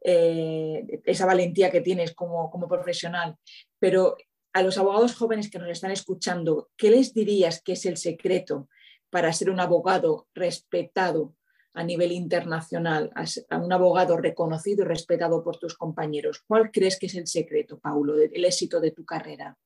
eh, 0.00 1.02
esa 1.04 1.26
valentía 1.26 1.70
que 1.70 1.82
tienes 1.82 2.14
como, 2.14 2.50
profesional. 2.66 3.36
Pero 3.78 4.16
a 4.54 4.62
los 4.62 4.78
abogados 4.78 5.14
jóvenes 5.16 5.50
que 5.50 5.58
nos 5.58 5.68
están 5.68 5.90
escuchando, 5.90 6.70
¿qué 6.78 6.88
les 6.88 7.12
dirías 7.12 7.60
que 7.60 7.72
es 7.72 7.84
el 7.84 7.98
secreto 7.98 8.70
para 9.10 9.30
ser 9.34 9.50
un 9.50 9.60
abogado 9.60 10.28
respetado 10.34 11.36
a 11.74 11.84
nivel 11.84 12.12
internacional, 12.12 13.12
a 13.50 13.58
un 13.58 13.70
abogado 13.70 14.16
reconocido 14.16 14.82
y 14.82 14.88
respetado 14.88 15.44
por 15.44 15.58
tus 15.58 15.76
compañeros? 15.76 16.42
¿Cuál 16.46 16.70
crees 16.70 16.98
que 16.98 17.04
es 17.04 17.14
el 17.16 17.26
secreto, 17.26 17.78
Paulo, 17.78 18.14
del 18.16 18.46
éxito 18.46 18.80
de 18.80 18.92
tu 18.92 19.04
carrera? 19.04 19.58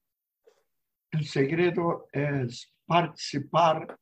El 1.11 1.25
secreto 1.25 2.07
es 2.13 2.71
participar 2.85 3.99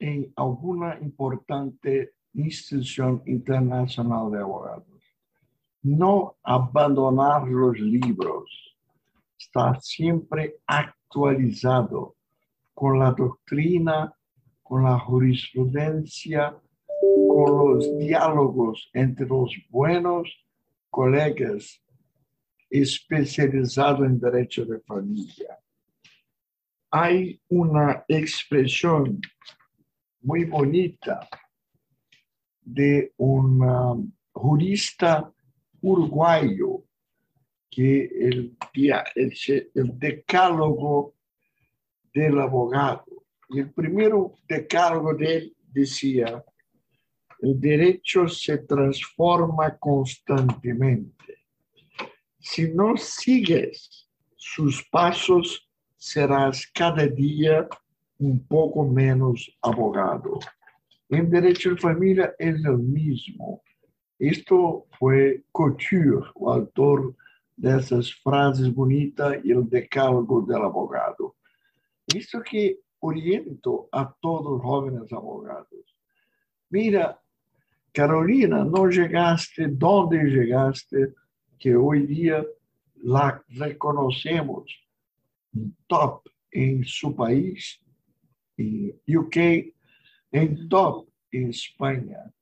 en 0.00 0.32
alguna 0.34 0.98
importante 1.00 2.14
institución 2.34 3.22
internacional 3.26 4.30
de 4.32 4.40
abogados. 4.40 5.00
No 5.82 6.36
abandonar 6.42 7.46
los 7.46 7.78
libros, 7.78 8.50
estar 9.38 9.80
siempre 9.80 10.56
actualizado 10.66 12.16
con 12.74 12.98
la 12.98 13.12
doctrina, 13.12 14.12
con 14.60 14.82
la 14.82 14.98
jurisprudencia, 14.98 16.56
con 17.28 17.74
los 17.74 17.98
diálogos 17.98 18.90
entre 18.92 19.24
los 19.24 19.54
buenos 19.70 20.28
colegas 20.90 21.80
especializados 22.68 24.04
en 24.04 24.18
derecho 24.18 24.64
de 24.64 24.80
familia 24.80 25.58
hay 26.90 27.40
una 27.48 28.04
expresión 28.08 29.20
muy 30.20 30.44
bonita 30.44 31.28
de 32.62 33.12
un 33.16 33.62
um, 33.62 34.12
jurista 34.32 35.32
uruguayo 35.80 36.84
que 37.70 38.04
el, 38.04 38.56
el, 38.74 39.98
decálogo 39.98 41.14
del 42.12 42.40
abogado. 42.40 43.04
Y 43.50 43.60
el 43.60 43.72
primero 43.72 44.34
decálogo 44.48 45.14
de 45.14 45.36
él 45.36 45.56
decía, 45.72 46.44
el 47.40 47.60
derecho 47.60 48.26
se 48.26 48.58
transforma 48.58 49.78
constantemente. 49.78 51.46
Si 52.38 52.72
no 52.72 52.96
sigues 52.96 54.08
sus 54.36 54.84
pasos, 54.90 55.67
serás 55.98 56.64
cada 56.72 57.06
día 57.06 57.68
un 58.18 58.46
poco 58.46 58.86
menos 58.86 59.50
abogado. 59.60 60.38
En 61.08 61.28
derecho 61.28 61.70
de 61.70 61.76
familia 61.76 62.34
es 62.38 62.60
lo 62.60 62.78
mismo. 62.78 63.62
Esto 64.18 64.86
fue 64.98 65.44
Couture, 65.52 66.26
el 66.40 66.48
autor 66.48 67.14
de 67.56 67.78
esas 67.78 68.14
frases 68.14 68.72
bonitas 68.72 69.36
y 69.44 69.50
el 69.50 69.68
decálogo 69.68 70.42
del 70.42 70.62
abogado. 70.62 71.34
Esto 72.06 72.40
que 72.42 72.78
oriento 73.00 73.88
a 73.92 74.12
todos 74.20 74.52
los 74.52 74.62
jóvenes 74.62 75.12
abogados. 75.12 75.96
Mira, 76.70 77.20
Carolina, 77.92 78.64
no 78.64 78.88
llegaste 78.88 79.68
donde 79.68 80.18
llegaste, 80.24 81.14
que 81.58 81.74
hoy 81.74 82.06
día 82.06 82.44
la 83.02 83.42
top 85.86 86.30
em 86.52 86.84
seu 86.84 87.12
país, 87.12 87.80
em 88.58 88.94
UK, 89.08 89.74
em 90.32 90.68
top 90.68 91.10
em 91.32 91.48
Espanha. 91.48 92.32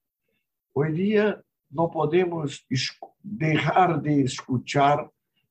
Hoje 0.74 0.94
dia 0.94 1.44
não 1.70 1.88
podemos 1.88 2.64
deixar 3.22 4.00
de 4.00 4.22
escutar 4.22 5.08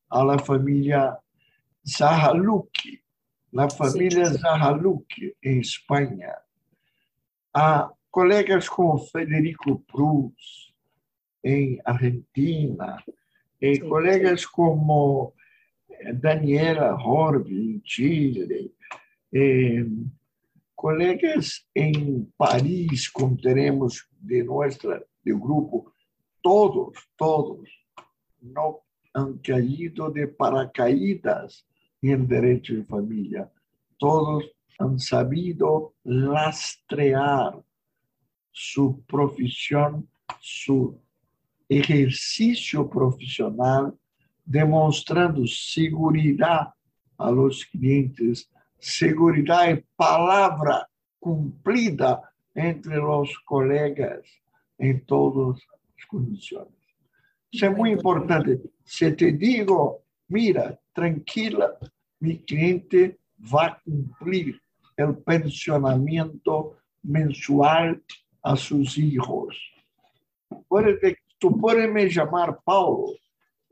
a 0.10 0.24
la 0.24 0.40
família 0.40 1.18
Zahaluk, 1.88 2.72
a 3.58 3.70
família 3.70 4.26
Zahaluk 4.26 5.06
em 5.44 5.60
Espanha. 5.60 6.36
Há 7.54 7.92
colegas 8.12 8.70
como 8.70 8.98
Federico 8.98 9.80
Prus 9.82 10.74
em 11.44 11.80
Argentina, 11.86 13.04
e 13.62 13.80
colegas 13.80 14.46
como 14.46 15.34
Daniela 16.14 16.96
Horby, 16.96 17.76
em 17.76 17.82
Chile, 17.84 18.74
eh, 19.34 19.86
colegas 20.76 21.66
em 21.76 22.26
Paris, 22.38 23.08
como 23.10 23.38
teremos 23.38 24.08
de 24.20 24.44
do 24.44 25.40
grupo, 25.40 25.92
todos, 26.42 27.08
todos 27.18 27.70
não 28.42 28.80
han 29.14 29.38
caído 29.40 30.12
de 30.12 30.28
paracaídas 30.28 31.66
em 32.04 32.26
direito 32.26 32.76
de 32.76 32.84
família. 32.84 33.52
Todos 33.98 34.46
han 34.80 35.00
sabido 35.00 35.96
lastrear 36.04 37.58
su 38.52 39.02
profissão, 39.08 40.08
su 40.40 41.00
exercício 41.70 42.88
profissional 42.88 43.98
demonstrando 44.46 45.46
seguridad 45.48 46.74
a 47.18 47.32
los 47.32 47.66
clientes, 47.66 48.50
seguridad 48.78 49.70
y 49.70 49.84
palabra 49.96 50.88
cumplida 51.20 52.22
entre 52.54 52.98
los 52.98 53.38
colegas 53.40 54.22
en 54.78 55.06
todas 55.06 55.60
las 55.98 56.06
condiciones. 56.08 56.74
Eso 57.52 57.68
es 57.68 57.78
muy 57.78 57.92
importante. 57.92 58.62
Si 58.84 59.12
te 59.14 59.32
digo, 59.32 60.04
mira, 60.28 60.80
tranquila, 60.94 61.78
mi 62.20 62.40
cliente 62.40 63.20
va 63.54 63.66
a 63.66 63.82
cumplir 63.82 64.62
el 64.98 65.18
pensionamiento 65.18 66.78
mensual 67.04 68.04
a 68.44 68.56
sus 68.56 68.98
hijos. 68.98 69.58
Puede, 70.68 71.18
tú 71.38 71.58
puedes 71.58 71.92
me 71.92 72.08
llamar 72.10 72.60
Paulo, 72.64 73.14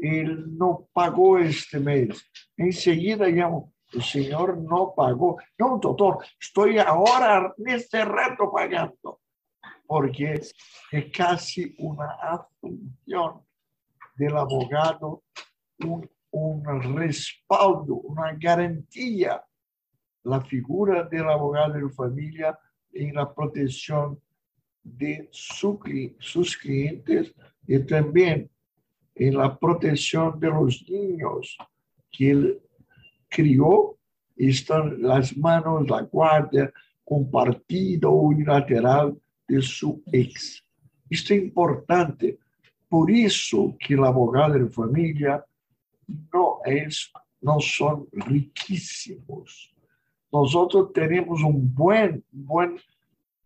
él 0.04 0.58
no 0.58 0.90
pagó 0.92 1.38
este 1.38 1.80
mes. 1.80 2.30
Enseguida 2.58 3.26
llamo, 3.28 3.74
el 3.94 4.04
señor 4.04 4.58
no 4.58 4.94
pagó. 4.94 5.38
No, 5.58 5.80
doctor, 5.82 6.18
estoy 6.40 6.78
ahora 6.78 7.54
en 7.58 7.70
este 7.70 8.04
rato 8.04 8.52
pagando. 8.52 9.22
Porque 9.88 10.34
es 10.34 10.54
casi 11.16 11.74
una 11.80 12.12
asunción 12.22 13.46
del 14.16 14.36
abogado, 14.36 15.24
un, 15.80 16.10
respaldo, 16.96 17.96
una 17.96 18.34
garantía. 18.34 19.42
La 20.24 20.42
figura 20.42 21.04
del 21.04 21.30
abogado 21.30 21.74
de 21.74 21.90
familia 21.90 22.60
en 22.92 23.16
la 23.16 23.34
protección 23.34 24.22
de 24.84 25.30
su, 25.32 25.80
sus 26.20 26.58
clientes 26.58 27.34
y 27.66 27.80
también 27.80 28.50
en 29.16 29.38
la 29.38 29.58
protección 29.58 30.40
de 30.40 30.48
los 30.48 30.84
niños 30.90 31.58
que 32.12 32.32
él 32.32 32.62
crió. 33.30 33.98
Están 34.36 35.02
las 35.02 35.38
manos, 35.38 35.88
la 35.88 36.02
guardia 36.02 36.72
compartida 37.04 38.10
unilateral 38.10 39.16
de 39.48 39.62
su 39.62 40.02
ex. 40.12 40.64
Esto 41.10 41.34
es 41.34 41.44
importante. 41.44 42.40
Por 42.90 43.12
eso 43.12 43.76
que 43.80 43.94
el 43.94 44.04
abogado 44.04 44.54
de 44.54 44.70
familia 44.70 45.46
no, 46.32 46.60
es, 46.66 47.12
no 47.42 47.60
son 47.60 48.08
riquísimos. 48.12 49.74
Nosotros 50.32 50.92
tenemos 50.94 51.44
un 51.44 51.74
buen, 51.74 52.24
buen 52.32 52.80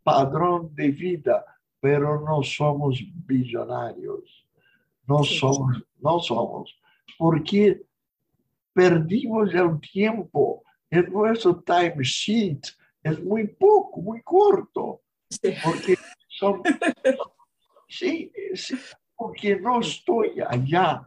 padrón 0.03 0.73
de 0.73 0.89
vida, 0.89 1.45
pero 1.81 2.21
no 2.21 2.41
somos 2.43 3.03
billonarios. 3.25 4.46
No 5.07 5.23
somos, 5.23 5.83
no 5.99 6.19
somos. 6.19 6.77
Porque 7.17 7.81
perdimos 8.73 9.53
el 9.53 9.79
tiempo. 9.79 10.63
En 10.89 11.11
nuestro 11.11 11.61
time 11.61 12.03
sheet 12.03 12.67
es 13.03 13.23
muy 13.23 13.47
poco, 13.47 14.01
muy 14.01 14.21
corto. 14.21 15.01
Porque 15.63 15.97
son, 16.29 16.61
sí, 17.89 18.31
sí, 18.53 18.77
porque 19.15 19.59
no 19.59 19.81
estoy 19.81 20.41
allá 20.47 21.05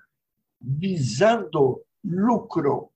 visando 0.58 1.82
lucro, 2.02 2.92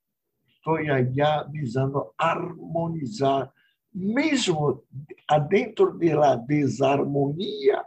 estoy 0.46 0.90
allá 0.90 1.44
visando 1.44 2.14
armonizar, 2.18 3.52
mesmo 3.92 4.82
adentro 5.28 5.92
de 5.92 6.14
la 6.14 6.36
desarmonía, 6.36 7.86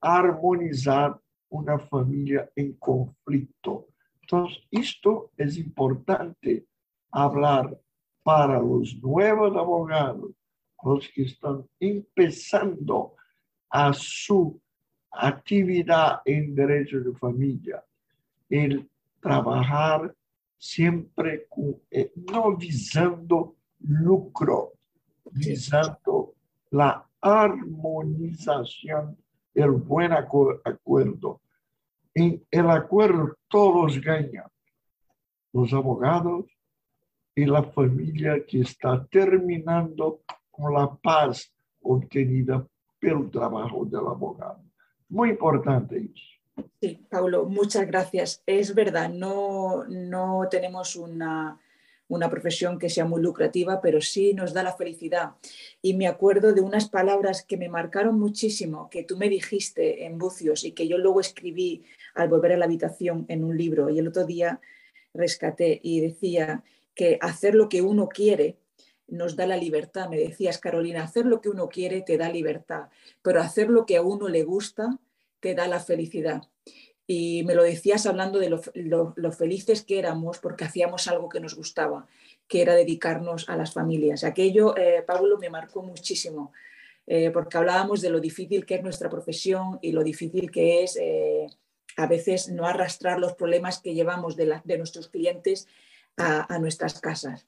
armonizar 0.00 1.18
una 1.58 1.78
familia 1.78 2.50
en 2.54 2.74
conflicto. 2.74 3.88
Entonces, 4.20 4.62
esto 4.70 5.30
es 5.36 5.56
importante 5.56 6.66
hablar 7.10 7.78
para 8.22 8.58
los 8.60 8.96
nuevos 9.02 9.56
abogados, 9.56 10.32
los 10.82 11.08
que 11.08 11.22
están 11.22 11.64
empezando 11.78 13.14
a 13.70 13.92
su 13.92 14.60
actividad 15.10 16.20
en 16.24 16.54
derecho 16.54 17.00
de 17.00 17.12
familia, 17.14 17.84
el 18.48 18.88
trabajar 19.20 20.14
siempre 20.58 21.46
con, 21.48 21.76
eh, 21.90 22.12
no 22.30 22.56
visando 22.56 23.56
lucro, 23.80 24.72
visando 25.32 26.34
la 26.70 27.06
armonización, 27.20 29.16
el 29.54 29.70
buen 29.70 30.12
acuerdo. 30.12 31.40
En 32.18 32.42
el 32.50 32.70
acuerdo 32.70 33.36
todos 33.46 34.00
ganan, 34.00 34.50
los 35.52 35.70
abogados 35.74 36.46
y 37.34 37.44
la 37.44 37.62
familia 37.62 38.42
que 38.46 38.62
está 38.62 39.06
terminando 39.10 40.22
con 40.50 40.72
la 40.72 40.96
paz 40.96 41.52
obtenida 41.82 42.66
pelo 42.98 43.28
trabajo 43.28 43.84
del 43.84 44.06
abogado. 44.06 44.64
Muy 45.10 45.28
importante 45.28 46.10
eso. 46.10 46.64
Sí, 46.80 47.06
Paulo, 47.10 47.44
muchas 47.44 47.86
gracias. 47.86 48.42
Es 48.46 48.74
verdad, 48.74 49.10
no, 49.10 49.84
no 49.86 50.48
tenemos 50.50 50.96
una, 50.96 51.60
una 52.08 52.30
profesión 52.30 52.78
que 52.78 52.90
sea 52.90 53.04
muy 53.04 53.20
lucrativa, 53.20 53.80
pero 53.80 54.00
sí 54.00 54.34
nos 54.34 54.52
da 54.52 54.62
la 54.62 54.76
felicidad. 54.76 55.32
Y 55.82 55.94
me 55.94 56.06
acuerdo 56.06 56.52
de 56.52 56.60
unas 56.60 56.88
palabras 56.88 57.42
que 57.42 57.56
me 57.56 57.68
marcaron 57.68 58.18
muchísimo, 58.18 58.88
que 58.90 59.02
tú 59.02 59.16
me 59.16 59.28
dijiste 59.28 60.04
en 60.04 60.18
Bucios 60.18 60.64
y 60.64 60.72
que 60.72 60.88
yo 60.88 60.98
luego 60.98 61.20
escribí 61.20 61.84
al 62.14 62.28
volver 62.28 62.52
a 62.52 62.56
la 62.56 62.64
habitación 62.64 63.26
en 63.28 63.44
un 63.44 63.56
libro 63.56 63.90
y 63.90 63.98
el 63.98 64.08
otro 64.08 64.24
día 64.24 64.60
rescaté 65.14 65.80
y 65.82 66.00
decía 66.00 66.62
que 66.94 67.18
hacer 67.20 67.54
lo 67.54 67.68
que 67.68 67.82
uno 67.82 68.08
quiere 68.08 68.56
nos 69.08 69.36
da 69.36 69.46
la 69.46 69.56
libertad. 69.56 70.08
Me 70.08 70.18
decías, 70.18 70.58
Carolina, 70.58 71.04
hacer 71.04 71.26
lo 71.26 71.40
que 71.40 71.48
uno 71.48 71.68
quiere 71.68 72.02
te 72.02 72.18
da 72.18 72.28
libertad, 72.30 72.88
pero 73.22 73.40
hacer 73.40 73.70
lo 73.70 73.86
que 73.86 73.96
a 73.96 74.02
uno 74.02 74.28
le 74.28 74.42
gusta 74.44 74.98
te 75.40 75.54
da 75.54 75.68
la 75.68 75.80
felicidad. 75.80 76.42
Y 77.06 77.44
me 77.44 77.54
lo 77.54 77.62
decías 77.62 78.06
hablando 78.06 78.38
de 78.38 78.50
lo, 78.50 79.32
felices 79.32 79.82
que 79.82 79.98
éramos 79.98 80.38
porque 80.38 80.64
hacíamos 80.64 81.06
algo 81.06 81.28
que 81.28 81.40
nos 81.40 81.54
gustaba, 81.54 82.06
que 82.48 82.62
era 82.62 82.74
dedicarnos 82.74 83.48
a 83.48 83.56
las 83.56 83.72
familias. 83.72 84.24
Aquello, 84.24 84.76
eh, 84.76 85.04
Pablo, 85.06 85.38
me 85.38 85.50
marcó 85.50 85.82
muchísimo, 85.82 86.52
eh, 87.06 87.30
porque 87.30 87.58
hablábamos 87.58 88.00
de 88.00 88.10
lo 88.10 88.18
difícil 88.18 88.66
que 88.66 88.76
es 88.76 88.82
nuestra 88.82 89.08
profesión 89.08 89.78
y 89.82 89.92
lo 89.92 90.02
difícil 90.02 90.50
que 90.50 90.82
es 90.82 90.96
eh, 91.00 91.46
a 91.96 92.06
veces 92.06 92.48
no 92.48 92.66
arrastrar 92.66 93.20
los 93.20 93.34
problemas 93.34 93.78
que 93.78 93.94
llevamos 93.94 94.36
de, 94.36 94.60
nuestros 94.76 95.08
clientes 95.08 95.68
a 96.16 96.58
nuestras 96.58 97.00
casas. 97.00 97.46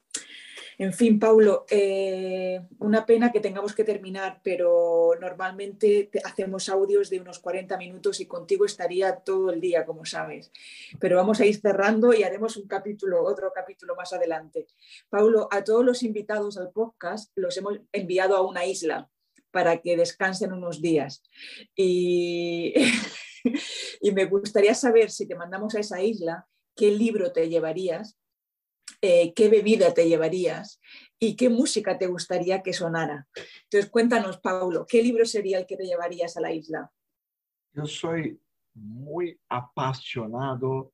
En 0.80 0.92
fin, 0.92 1.18
Paulo, 1.18 1.66
eh, 1.68 2.60
una 2.78 3.04
pena 3.04 3.32
que 3.32 3.40
tengamos 3.40 3.74
que 3.74 3.82
terminar, 3.82 4.40
pero 4.44 5.10
normalmente 5.20 6.08
hacemos 6.22 6.68
audios 6.68 7.10
de 7.10 7.18
unos 7.18 7.40
40 7.40 7.76
minutos 7.76 8.20
y 8.20 8.26
contigo 8.26 8.64
estaría 8.64 9.16
todo 9.16 9.50
el 9.50 9.60
día, 9.60 9.84
como 9.84 10.04
sabes. 10.04 10.52
Pero 11.00 11.16
vamos 11.16 11.40
a 11.40 11.46
ir 11.46 11.60
cerrando 11.60 12.14
y 12.14 12.22
haremos 12.22 12.56
un 12.56 12.68
capítulo, 12.68 13.24
otro 13.24 13.50
capítulo 13.52 13.96
más 13.96 14.12
adelante. 14.12 14.68
Paulo, 15.08 15.48
a 15.50 15.64
todos 15.64 15.84
los 15.84 16.04
invitados 16.04 16.56
al 16.58 16.70
podcast 16.70 17.32
los 17.34 17.56
hemos 17.56 17.80
enviado 17.90 18.36
a 18.36 18.46
una 18.46 18.64
isla 18.64 19.10
para 19.50 19.78
que 19.78 19.96
descansen 19.96 20.52
unos 20.52 20.80
días. 20.80 21.24
Y, 21.74 22.72
y 24.00 24.12
me 24.12 24.26
gustaría 24.26 24.74
saber 24.74 25.10
si 25.10 25.26
te 25.26 25.34
mandamos 25.34 25.74
a 25.74 25.80
esa 25.80 26.00
isla, 26.00 26.46
qué 26.76 26.92
libro 26.92 27.32
te 27.32 27.48
llevarías 27.48 28.16
eh, 29.00 29.32
qué 29.34 29.48
bebida 29.48 29.94
te 29.94 30.08
llevarías 30.08 30.80
y 31.18 31.36
qué 31.36 31.48
música 31.48 31.98
te 31.98 32.06
gustaría 32.06 32.62
que 32.62 32.72
sonara. 32.72 33.26
Entonces, 33.64 33.90
cuéntanos, 33.90 34.38
Paulo, 34.38 34.86
¿qué 34.88 35.02
libro 35.02 35.24
sería 35.24 35.58
el 35.58 35.66
que 35.66 35.76
te 35.76 35.84
llevarías 35.84 36.36
a 36.36 36.40
la 36.40 36.52
isla? 36.52 36.90
Yo 37.72 37.86
soy 37.86 38.40
muy 38.74 39.38
apasionado 39.48 40.92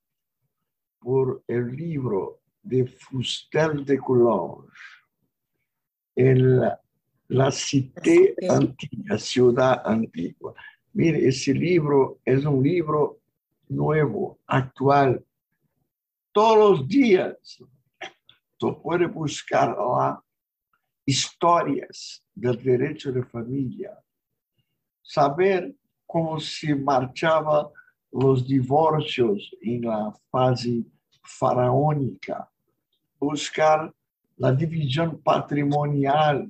por 0.99 1.43
el 1.47 1.75
libro 1.75 2.41
de 2.63 2.87
Fustel 2.87 3.85
de 3.85 3.99
Coulanges, 3.99 4.71
el, 6.15 6.61
La 7.27 7.51
Cité 7.51 8.35
Antigua, 8.49 9.17
Ciudad 9.19 9.81
Antigua. 9.85 10.55
Mire, 10.93 11.27
ese 11.27 11.53
libro 11.53 12.19
es 12.25 12.43
un 12.45 12.63
libro 12.63 13.19
nuevo, 13.67 14.39
actual. 14.47 15.23
Todos 16.31 16.79
los 16.79 16.87
días 16.87 17.37
Tú 18.57 18.81
puedes 18.81 19.11
buscar 19.11 19.75
lá 19.75 20.21
histórias 21.05 22.23
do 22.35 22.55
direito 22.55 23.11
de 23.11 23.21
família, 23.23 23.95
saber 25.03 25.75
como 26.07 26.39
se 26.39 26.73
marchava 26.73 27.71
os 28.11 28.45
divórcios 28.45 29.49
em 29.61 29.81
fase 30.31 30.89
faraônica, 31.23 32.47
buscar 33.19 33.93
a 34.41 34.51
divisão 34.51 35.15
patrimonial, 35.17 36.47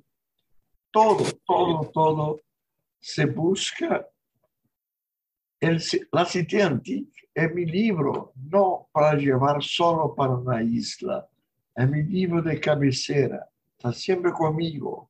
todo, 0.91 1.33
todo, 1.45 1.91
todo 1.91 2.41
se 3.01 3.25
busca. 3.25 4.07
El, 5.61 5.77
la 6.13 6.23
Antique 6.67 7.27
é 7.33 7.47
meu 7.47 7.65
livro, 7.65 8.31
não 8.35 8.85
para 8.93 9.15
levar 9.17 9.61
solo 9.61 10.13
para 10.15 10.35
uma 10.35 10.61
isla, 10.61 11.27
é 11.77 11.85
meu 11.85 12.03
livro 12.03 12.41
de 12.41 12.57
cabeceira. 12.59 13.47
está 13.77 13.91
siempre 13.91 14.31
conmigo. 14.31 15.09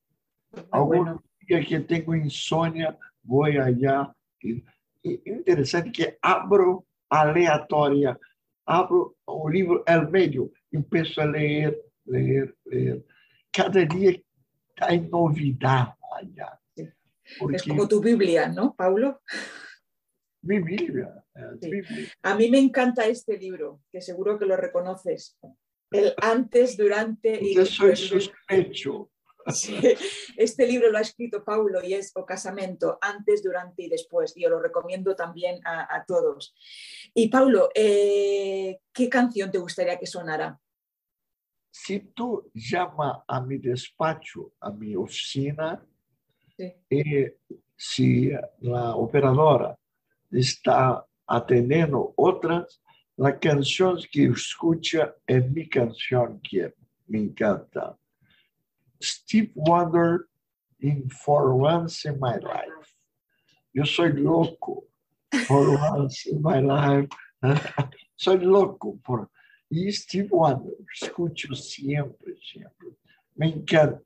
Algunos 0.71 1.19
días 1.47 1.65
que 1.67 1.79
tengo 1.81 2.15
insônia, 2.15 2.97
vou 3.23 3.43
allá. 3.45 4.13
E, 4.43 4.63
e 5.03 5.21
interessante 5.25 5.91
que 5.91 6.17
abro 6.21 6.85
aleatória, 7.09 8.17
abro 8.65 9.15
o 9.27 9.47
livro 9.49 9.83
El 9.87 10.09
Medio 10.09 10.51
e 10.71 10.81
começo 10.81 11.21
a 11.21 11.25
ler, 11.25 11.77
ler, 12.07 12.55
ler. 12.65 13.05
Cada 13.51 13.85
dia 13.85 14.19
hay 14.81 14.99
novidade 15.01 15.93
allá. 16.13 16.59
Porque 17.39 17.55
Es 17.57 17.63
como 17.63 17.87
tu 17.87 17.99
Biblia, 18.01 18.47
¿no, 18.47 18.75
Paulo? 18.75 19.21
mi 20.43 20.59
Biblia, 20.59 21.23
es 21.35 21.59
Sí. 21.59 21.69
Biblia. 21.71 22.07
A 22.21 22.35
mí 22.35 22.49
me 22.51 22.59
encanta 22.59 23.05
este 23.07 23.35
libro, 23.37 23.81
que 23.91 23.99
seguro 23.99 24.37
que 24.37 24.45
lo 24.45 24.55
reconoces. 24.55 25.35
El 25.91 26.13
antes, 26.21 26.75
durante 26.77 27.39
y 27.41 27.53
sou 27.53 27.87
después. 27.87 27.99
de- 28.01 28.07
suspeito. 28.07 29.11
Sí, 29.47 29.77
Este 30.37 30.65
libro 30.65 30.89
lo 30.89 30.97
ha 30.97 31.01
escrito 31.01 31.43
Paulo 31.45 31.79
y 31.83 31.93
es 31.93 32.11
O 32.15 32.25
Casamento, 32.25 32.97
antes, 32.99 33.43
durante 33.43 33.83
y 33.83 33.89
después. 33.89 34.33
Yo 34.35 34.49
lo 34.49 34.59
recomiendo 34.59 35.15
también 35.15 35.61
a, 35.63 35.85
a 35.95 36.03
todos. 36.03 36.55
Y 37.13 37.29
Paulo, 37.29 37.69
eh, 37.75 38.79
¿qué 38.91 39.07
canción 39.07 39.51
te 39.51 39.59
gustaría 39.59 39.99
que 39.99 40.07
sonara? 40.07 40.59
Se 41.71 41.99
tu 42.15 42.49
chama 42.57 43.23
a 43.27 43.39
mi 43.41 43.57
despacho, 43.59 44.53
a 44.59 44.71
minha 44.71 44.99
oficina, 44.99 45.85
Sí. 46.57 46.73
e 46.89 47.35
se 47.77 48.31
a 48.33 48.95
operadora 48.95 49.77
está 50.31 51.05
atendendo 51.27 52.13
outras, 52.17 52.79
a 53.19 53.31
canção 53.31 53.95
que 54.11 54.23
escuta 54.23 55.15
é 55.27 55.39
minha 55.39 55.67
canção 55.69 56.39
que 56.43 56.73
me 57.07 57.19
encanta. 57.19 57.97
Steve 59.01 59.51
Wonder 59.55 60.25
in 60.81 61.07
For 61.09 61.53
Once 61.53 62.07
in 62.07 62.13
My 62.13 62.35
Life. 62.35 62.93
Eu 63.73 63.85
sou 63.85 64.07
louco 64.07 64.87
for 65.43 65.77
once 65.77 66.25
in 66.29 66.41
my 66.41 66.61
life. 66.61 67.09
sou 68.15 68.35
louco 68.37 68.97
por 69.03 69.29
e 69.71 69.91
Steve 69.91 70.29
Wonder, 70.31 70.75
escuto 70.93 71.55
sempre, 71.55 72.37
sempre. 72.41 72.95
Me 73.35 73.47
encanta. 73.47 74.01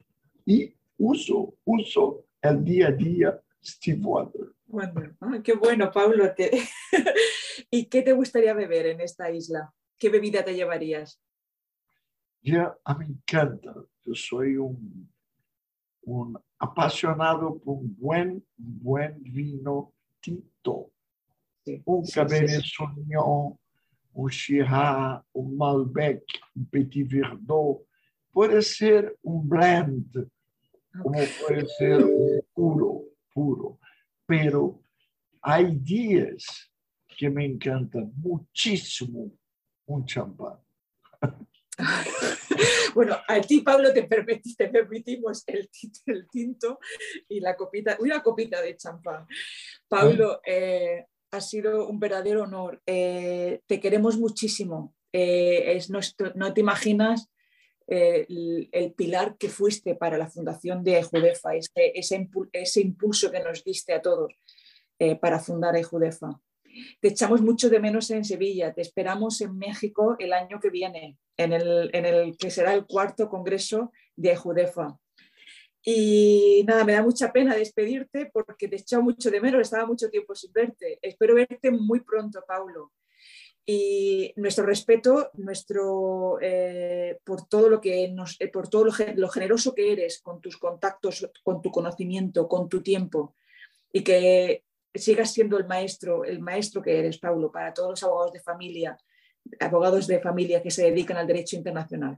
E 0.47 0.73
uso, 0.97 1.53
uso 1.65 2.25
el 2.41 2.63
día 2.63 2.87
a 2.87 2.91
día 2.91 3.39
Steve 3.63 3.99
Wonder. 4.01 4.53
Ah, 5.19 5.39
qué 5.43 5.53
bueno, 5.53 5.91
Paulo. 5.91 6.33
te- 6.33 6.51
¿Y 7.71 7.85
qué 7.85 8.01
te 8.01 8.13
gustaría 8.13 8.53
beber 8.53 8.87
en 8.87 9.01
esta 9.01 9.31
isla? 9.31 9.73
¿Qué 9.97 10.09
bebida 10.09 10.43
te 10.43 10.53
llevarías? 10.55 11.21
Ya 12.41 12.77
a 12.83 12.97
me 12.97 13.05
encanta. 13.05 13.73
Yo 14.05 14.13
soy 14.15 14.55
un, 14.57 15.09
un 16.03 16.39
apasionado 16.57 17.57
por 17.59 17.77
un 17.77 17.95
buen, 17.97 18.45
buen 18.57 19.21
vino 19.21 19.93
tinto. 20.21 20.91
Sí, 21.65 21.81
Un 21.85 22.05
sí, 22.05 22.13
Cabernet 22.13 22.61
sí, 22.61 22.71
Sauvignon, 22.75 23.57
un 24.13 24.29
Shiraz, 24.29 25.21
un 25.33 25.57
Malbec, 25.57 26.23
un 26.55 26.65
Petit 26.67 27.07
Verdot. 27.11 27.81
Puede 28.31 28.61
ser 28.61 29.17
un 29.23 29.47
blend, 29.49 30.29
como 31.01 31.19
puede 31.41 31.65
ser 31.77 32.03
un 32.03 32.41
puro, 32.53 32.98
puro. 33.39 33.79
Pero 34.25 34.83
hay 35.41 35.77
días 35.77 36.43
que 37.17 37.29
me 37.29 37.45
encanta 37.45 37.99
muchísimo 38.15 39.31
un 39.85 40.05
champán. 40.05 40.57
Bueno, 42.93 43.15
a 43.27 43.39
ti, 43.39 43.61
Pablo, 43.61 43.93
te, 43.93 44.03
permití- 44.09 44.55
te 44.57 44.67
permitimos 44.67 45.43
el, 45.47 45.69
ti- 45.69 45.91
el 46.07 46.27
tinto 46.27 46.79
y 47.29 47.39
la 47.39 47.55
copita, 47.55 47.95
una 48.01 48.21
copita 48.21 48.61
de 48.61 48.75
champán. 48.75 49.25
Pablo, 49.87 50.41
eh, 50.45 51.05
ha 51.31 51.39
sido 51.39 51.87
un 51.87 51.99
verdadero 51.99 52.43
honor. 52.43 52.81
Eh, 52.85 53.61
te 53.67 53.79
queremos 53.79 54.17
muchísimo. 54.17 54.93
Eh, 55.13 55.71
es 55.77 55.89
nuestro- 55.89 56.33
no 56.35 56.53
te 56.53 56.59
imaginas 56.61 57.29
eh, 57.89 58.25
el, 58.71 58.93
pilar 58.93 59.35
que 59.37 59.49
fuiste 59.49 59.95
para 59.95 60.17
la 60.17 60.29
fundación 60.29 60.83
de 60.83 61.01
Judefa, 61.03 61.55
ese, 61.55 61.91
ese, 61.95 62.19
impu- 62.19 62.49
ese 62.53 62.81
impulso 62.81 63.31
que 63.31 63.39
nos 63.39 63.63
diste 63.63 63.93
a 63.93 64.01
todos 64.01 64.33
eh, 64.99 65.15
para 65.15 65.39
fundar 65.39 65.75
Ejudefa. 65.75 66.39
Te 67.01 67.07
echamos 67.07 67.41
mucho 67.41 67.69
de 67.69 67.79
menos 67.79 68.11
en 68.11 68.23
Sevilla, 68.23 68.73
te 68.73 68.81
esperamos 68.81 69.41
en 69.41 69.57
México 69.57 70.15
el 70.19 70.33
año 70.33 70.59
que 70.59 70.69
viene, 70.69 71.17
en 71.35 71.53
el, 71.53 71.89
en 71.93 72.05
el 72.05 72.37
que 72.37 72.51
será 72.51 72.73
el 72.73 72.85
cuarto 72.85 73.27
congreso 73.27 73.91
de 74.15 74.31
Ejudefa. 74.31 74.97
Y 75.83 76.63
nada, 76.67 76.83
me 76.83 76.93
da 76.93 77.01
mucha 77.01 77.31
pena 77.31 77.55
despedirte 77.55 78.29
porque 78.31 78.67
te 78.67 78.75
he 78.75 78.79
echado 78.79 79.01
mucho 79.01 79.31
de 79.31 79.41
menos, 79.41 79.61
estaba 79.61 79.85
mucho 79.85 80.09
tiempo 80.09 80.35
sin 80.35 80.51
verte. 80.51 80.99
Espero 81.01 81.35
verte 81.35 81.71
muy 81.71 82.01
pronto, 82.01 82.43
Paulo. 82.47 82.91
Y 83.71 84.33
nuestro 84.37 84.65
respeto, 84.65 85.29
nuestro 85.35 86.39
eh, 86.41 87.19
por 87.23 87.47
todo 87.47 87.69
lo 87.69 87.79
que 87.79 88.05
eh, 88.05 88.47
por 88.51 88.67
todo 88.67 88.85
lo, 88.85 88.91
lo 89.15 89.29
generoso 89.29 89.75
que 89.75 89.91
eres 89.91 90.21
con 90.23 90.41
tus 90.41 90.57
contactos, 90.57 91.29
con 91.43 91.61
tu 91.61 91.69
conocimiento, 91.69 92.47
con 92.47 92.67
tu 92.67 92.81
tiempo, 92.81 93.35
y 93.93 94.03
que 94.03 94.63
sigas 94.91 95.31
siendo 95.31 95.55
el 95.55 95.67
maestro, 95.67 96.25
el 96.25 96.39
maestro 96.39 96.81
que 96.81 96.97
eres, 96.97 97.19
Paulo, 97.19 97.51
para 97.51 97.71
todos 97.71 97.91
los 97.91 98.03
abogados 98.03 98.33
de 98.33 98.39
familia, 98.39 98.97
abogados 99.59 100.07
de 100.07 100.19
familia 100.19 100.63
que 100.63 100.71
se 100.71 100.85
dedican 100.85 101.17
al 101.17 101.27
derecho 101.27 101.55
internacional. 101.55 102.17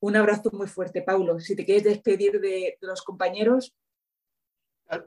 Un 0.00 0.16
abrazo 0.16 0.50
muy 0.52 0.66
fuerte, 0.66 1.02
Paulo. 1.02 1.38
Si 1.38 1.54
te 1.54 1.64
quieres 1.64 1.84
despedir 1.84 2.40
de, 2.40 2.76
de 2.80 2.86
los 2.88 3.02
compañeros, 3.02 3.76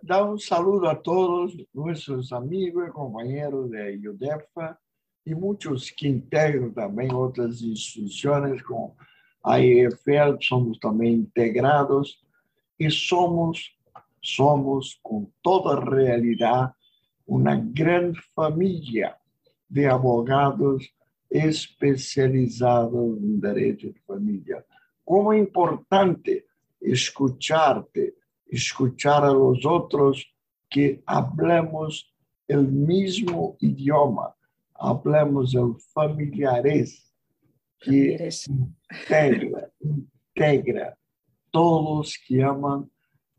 Dar 0.03 0.23
un 0.23 0.39
saludo 0.39 0.87
a 0.87 1.01
todos 1.01 1.57
nuestros 1.73 2.31
amigos 2.31 2.87
y 2.87 2.91
compañeros 2.91 3.71
de 3.71 3.95
IUDEFA 3.95 4.79
y 5.31 5.35
muchos 5.35 5.93
que 5.95 6.09
integran 6.09 6.73
también 6.73 7.13
otras 7.13 7.61
instituciones 7.61 8.61
como 8.63 8.97
AEFL, 9.43 10.37
somos 10.41 10.77
también 10.79 11.13
integrados 11.13 12.21
y 12.77 12.89
somos, 12.89 13.71
somos 14.19 14.99
con 15.01 15.31
toda 15.41 15.79
realidad 15.79 16.73
una 17.25 17.55
gran 17.63 18.13
familia 18.35 19.17
de 19.69 19.87
abogados 19.87 20.93
especializados 21.29 23.17
en 23.17 23.39
derecho 23.39 23.87
de 23.87 23.99
familia. 24.01 24.65
Como 25.05 25.31
es 25.31 25.39
importante 25.39 26.45
escucharte, 26.79 28.15
escuchar 28.45 29.23
a 29.23 29.31
los 29.31 29.65
otros 29.65 30.27
que 30.69 31.01
hablemos 31.05 32.13
el 32.49 32.67
mismo 32.67 33.55
idioma, 33.61 34.35
hablemos 34.81 35.53
el 35.53 35.75
familiares 35.93 37.13
que 37.79 38.17
integra, 38.17 39.71
integra 39.79 40.97
todos 41.51 42.17
que 42.27 42.43
aman 42.43 42.89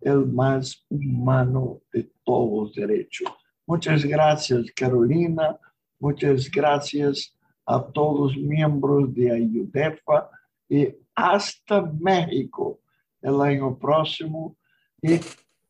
el 0.00 0.26
más 0.26 0.84
humano 0.88 1.80
de 1.92 2.10
todos 2.24 2.68
los 2.68 2.74
derechos. 2.74 3.28
Muchas 3.66 4.04
gracias, 4.04 4.66
Carolina. 4.74 5.58
Muchas 5.98 6.50
gracias 6.50 7.36
a 7.66 7.82
todos 7.82 8.34
los 8.34 8.42
miembros 8.42 9.12
de 9.14 9.38
IUDEFA 9.38 10.30
y 10.68 10.88
hasta 11.14 11.82
México 11.82 12.80
el 13.20 13.40
año 13.40 13.76
próximo. 13.78 14.56
Y 15.00 15.18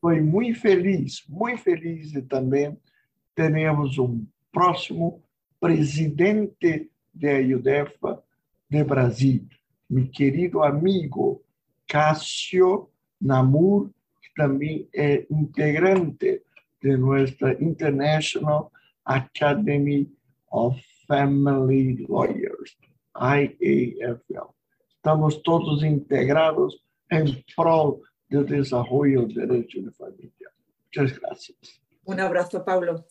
fui 0.00 0.20
muy 0.20 0.54
feliz, 0.54 1.24
muy 1.28 1.56
feliz 1.56 2.12
de 2.12 2.22
también 2.22 2.78
tenemos 3.34 3.98
un 3.98 4.30
próximo 4.50 5.22
presidente 5.62 6.90
de 7.12 7.42
IUDEFA 7.44 8.20
de 8.68 8.82
Brasil, 8.82 9.48
mi 9.88 10.10
querido 10.10 10.64
amigo 10.64 11.40
Cássio 11.86 12.90
Namur, 13.20 13.92
que 14.20 14.28
también 14.34 14.88
es 14.92 15.30
integrante 15.30 16.42
de 16.80 16.98
nuestra 16.98 17.52
International 17.60 18.70
Academy 19.04 20.12
of 20.50 20.76
Family 21.06 22.04
Lawyers, 22.08 22.76
IAFL. 23.14 24.50
Estamos 24.96 25.40
todos 25.44 25.84
integrados 25.84 26.82
en 27.08 27.40
pro 27.54 28.00
del 28.28 28.46
desarrollo 28.46 29.28
del 29.28 29.46
derecho 29.46 29.80
de 29.80 29.92
familia. 29.92 30.50
Muchas 30.86 31.20
gracias. 31.20 31.80
un 32.04 32.18
abrazo, 32.18 32.64
Paulo. 32.64 33.06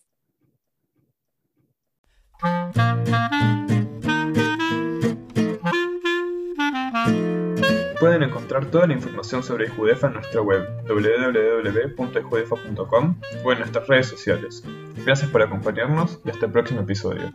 Pueden 8.00 8.24
encontrar 8.24 8.66
toda 8.66 8.88
la 8.88 8.94
información 8.94 9.44
sobre 9.44 9.70
Judefa 9.70 10.08
en 10.08 10.14
nuestra 10.14 10.42
web 10.42 10.68
www.judefa.com 10.88 13.16
o 13.44 13.52
en 13.52 13.60
nuestras 13.60 13.88
redes 13.88 14.08
sociales. 14.08 14.64
Gracias 15.06 15.30
por 15.30 15.44
acompañarnos 15.44 16.20
y 16.26 16.32
hasta 16.32 16.48
el 16.48 16.52
próximo 16.52 16.82
episodio. 16.82 17.32